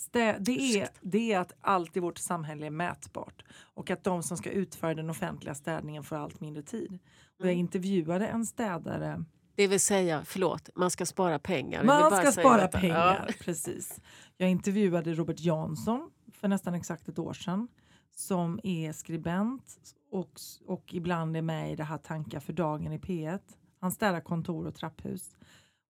[0.00, 3.42] Stä, det, är, det är att allt i vårt samhälle är mätbart
[3.74, 6.98] och att de som ska utföra den offentliga städningen får allt mindre tid.
[7.38, 7.58] Och jag Mm.
[7.58, 9.24] intervjuade en städare
[9.54, 11.84] Det vill säga, förlåt, man ska spara pengar.
[11.84, 12.78] Man ska spara detta.
[12.80, 13.34] pengar, Ja.
[13.40, 14.00] precis.
[14.36, 17.68] Jag intervjuade Robert Jansson för nästan exakt ett år sedan
[18.16, 19.78] som är skribent
[20.10, 23.40] och, och ibland är med i det här Tankar för dagen i P1.
[23.80, 25.30] Han städar kontor och trapphus.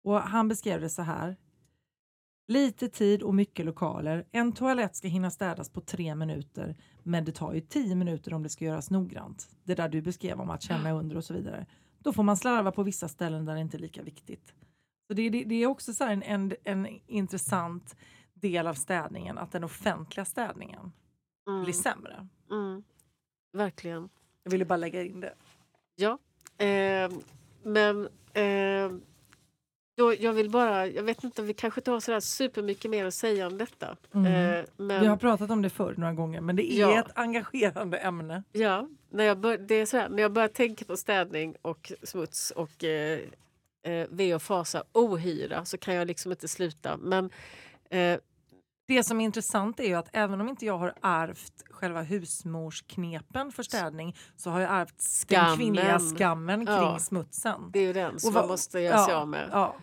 [0.04, 1.38] Och han beskrev det så här.
[2.50, 4.26] Lite tid och mycket lokaler.
[4.32, 8.44] En toalett ska hinna städas på tre minuter men det tar ju tio minuter om
[8.44, 9.50] det ska göras noggrant.
[9.64, 11.66] Det där du beskrev om att känna under och så vidare.
[12.00, 14.54] Då får man slarva på vissa ställen där det inte är lika viktigt.
[15.08, 17.96] Så det, det, det är också så här en, en, en intressant
[18.34, 20.92] del av städningen att den offentliga städningen
[21.48, 21.64] Mm.
[21.64, 22.28] blir sämre.
[22.52, 22.84] Mm.
[23.54, 24.10] Verkligen.
[24.44, 25.34] Jag ville bara lägga in det.
[25.96, 26.18] Ja.
[26.66, 27.12] Eh,
[27.64, 28.92] men eh,
[30.00, 33.14] då, jag vill bara, jag vet inte, vi kanske inte har sådär supermycket mer att
[33.14, 33.96] säga om detta.
[34.14, 34.26] Mm.
[34.60, 37.00] Eh, men Vi har pratat om det förr några gånger men det är Ja.
[37.00, 38.44] ett engagerande ämne.
[38.52, 41.92] Ja, när jag, bör, det är så här, när jag börjar tänka på städning och
[42.04, 43.20] smuts och eh,
[43.84, 46.98] eh, ve och fasa ohyra så kan jag liksom inte sluta.
[46.98, 47.30] Men
[47.90, 48.18] eh,
[48.88, 53.52] Det som är intressant är ju att även om inte jag har ärvt själva husmorsknepen
[53.52, 55.06] för städning så har jag ärvt den
[55.40, 55.58] Skammen.
[55.58, 57.00] kvinnliga skammen kring Ja.
[57.00, 57.70] smutsen.
[57.74, 59.50] det är ju den som Och man måste göra sig ja, av med.
[59.52, 59.76] Ja.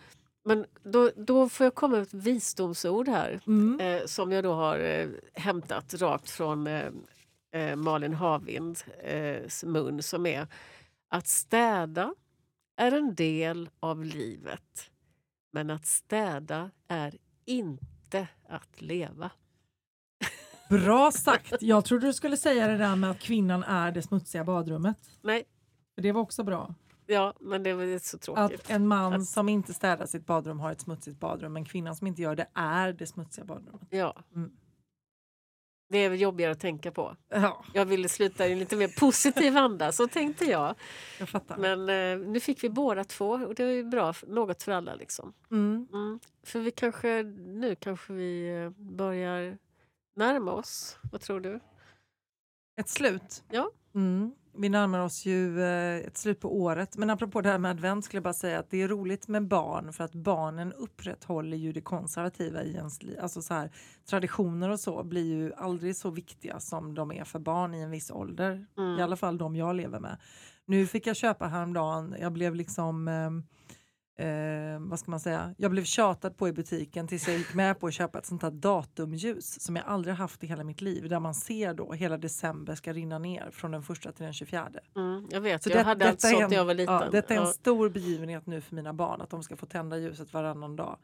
[0.47, 3.81] Men då, då får jag komma med ett visdomsord här Mm.
[3.81, 6.89] eh, som jag då har eh, hämtat rakt från eh,
[7.53, 10.47] eh, Malin Havinds eh, mun som är
[11.09, 12.15] att städa
[12.77, 14.91] är en del av livet
[15.53, 19.31] men att städa är inte att leva.
[20.69, 21.55] Bra sagt!
[21.63, 24.97] Jag trodde du skulle säga det där med att kvinnan är det smutsiga badrummet.
[25.23, 25.45] Nej,
[25.97, 26.75] det var också bra.
[27.07, 28.61] Ja, men det är så tråkigt.
[28.61, 31.97] Att en man Att- som inte städar sitt badrum har ett smutsigt badrum men kvinnan
[31.97, 33.83] som inte gör det är det smutsiga badrummet.
[33.91, 34.17] Ja.
[34.35, 34.51] Mm.
[35.89, 37.17] Det är väl jobbigare att tänka på.
[37.29, 40.75] Ja, Jag ville sluta i en lite mer positiv anda, så tänkte jag.
[41.19, 41.57] jag fattar.
[41.59, 44.95] Men eh, nu fick vi båda två och det är bra, något för alla.
[44.95, 45.33] Liksom.
[45.51, 45.89] Mm.
[45.93, 46.21] Mm.
[46.43, 49.59] För vi kanske, nu kanske vi eh, börjar
[50.17, 50.99] närma oss.
[51.13, 51.61] Vad tror du?
[52.81, 53.45] Ett slut.
[53.51, 53.71] Ja.
[53.95, 54.33] Mm.
[54.59, 56.97] Vi närmar oss ju eh, ett slut på året.
[56.97, 59.49] Men apropå det här med advent skulle jag bara säga att det är roligt med
[59.49, 63.19] barn för att barnen upprätthåller ju det konservativa i ens liv.
[63.23, 63.71] Alltså så här,
[64.11, 67.91] traditioner och så blir ju aldrig så viktiga som de är för barn i en
[67.91, 68.67] viss ålder.
[68.79, 68.99] Mm.
[68.99, 70.17] I alla fall de jag lever med.
[70.65, 73.31] Nu fick jag köpa häromdagen, jag blev liksom eh,
[74.19, 77.81] eh, vad ska man säga, jag blev tjatad på i butiken tills jag gick med
[77.81, 81.09] på att köpa ett sånt här datumljus som jag aldrig haft i hela mitt liv
[81.09, 84.71] där man ser då hela december ska rinna ner från den första till den 24.
[84.97, 86.95] Mm, jag vet, Så jag det- hade är sånt en- när jag var liten.
[86.95, 87.53] Ja, detta är en Ja.
[87.53, 90.99] stor begivenhet nu för mina barn att de ska få tända ljuset varannan dag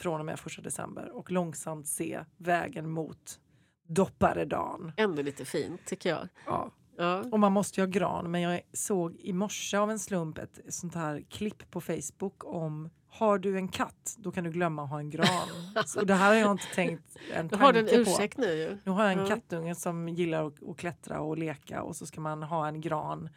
[0.00, 3.40] från och med första december och långsamt se vägen mot
[3.88, 4.92] dopparedagen.
[4.96, 6.28] Ändå lite fint tycker jag.
[6.46, 6.70] Ja.
[6.98, 7.24] Ja.
[7.32, 10.60] Och man måste ju ha gran men jag såg i morse av en slump ett
[10.68, 14.90] sånt här klipp på Facebook om har du en katt då kan du glömma att
[14.90, 15.48] ha en gran.
[15.86, 18.10] Så, och det här har jag inte tänkt en Då har du en tanke på.
[18.10, 18.78] ursäkt nu.
[18.84, 19.26] Nu har jag en Ja.
[19.26, 23.28] kattunge som gillar att, att klättra och leka och så ska man ha en gran.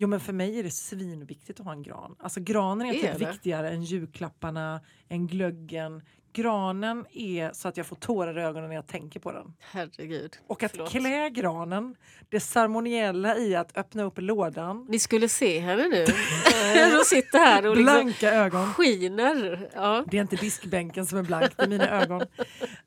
[0.00, 2.16] Jo men för mig är det svinviktigt att ha en gran.
[2.18, 3.30] Alltså granen är, Är typ det?
[3.30, 6.02] viktigare än julklapparna, än glöggen.
[6.32, 9.54] Granen är så att jag får tårar i ögonen när jag tänker på den.
[9.60, 10.38] Herregud.
[10.46, 10.90] Och att Förlåt.
[10.90, 11.96] klä granen,
[12.28, 16.04] det ceremoniella i att öppna upp lådan, Ni skulle se henne nu.
[16.96, 18.66] Hon sitter här och liksom blanka ögon.
[18.74, 19.70] skiner.
[19.74, 20.04] Ja.
[20.10, 22.22] Det är inte diskbänken som är blank, det är mina ögon.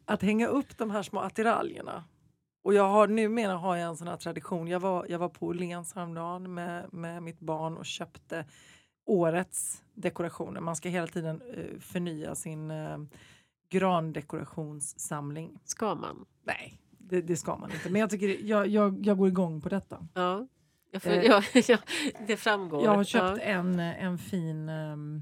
[0.05, 2.03] Att hänga upp de här små attiraljerna.
[2.63, 4.67] Och jag har, numera har jag en sån här tradition.
[4.67, 8.45] Jag var, jag var på Åhléns häromdagen med, med mitt barn och köpte
[9.05, 10.61] årets dekorationer.
[10.61, 12.97] Man ska hela tiden eh, förnya sin eh,
[13.69, 15.59] grandekorationssamling.
[15.63, 16.25] Ska man?
[16.43, 17.89] Nej, det, det ska man inte.
[17.89, 20.07] Men jag, tycker jag, jag, jag går igång på detta.
[20.13, 20.47] Ja.
[20.91, 21.23] Jag får, Eh.
[21.23, 21.77] ja, ja,
[22.27, 22.83] det framgår.
[22.83, 23.43] Jag har köpt Ja.
[23.43, 25.21] en, en fin ehm,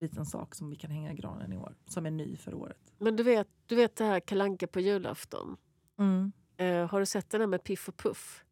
[0.00, 1.74] liten sak som vi kan hänga i granen i år.
[1.88, 2.92] Som är ny för året.
[2.98, 5.56] Men du vet, du vet det här Kalanka på julafton?
[5.98, 6.32] Mm.
[6.58, 8.44] Eh, har du sett den här med Piff och Puff?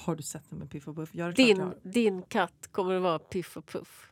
[0.00, 1.10] Har du sett den med Piff och Puff?
[1.12, 4.06] Ja, Din, din katt kommer att vara Piff och Puff.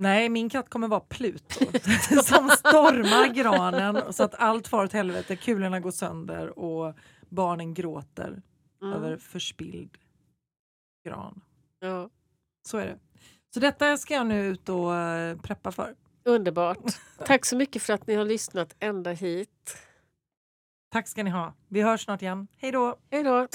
[0.00, 1.64] Nej, min katt kommer vara Pluto
[2.24, 5.36] som stormar granen så att allt far åt helvete.
[5.36, 6.94] Kulorna går sönder och
[7.28, 8.42] barnen gråter
[8.82, 8.94] Mm.
[8.94, 9.98] över förspilld
[11.06, 11.40] gran.
[11.80, 12.10] Ja.
[12.68, 12.98] Så är det.
[13.54, 15.94] Så detta ska jag nu ut och eh, preppa för.
[16.24, 16.78] Underbart.
[17.26, 19.76] Tack så mycket för att ni har lyssnat ända hit.
[20.92, 21.54] Tack ska ni ha.
[21.68, 22.48] Vi hörs snart igen.
[22.56, 22.96] Hej då!
[23.10, 23.46] Hej då!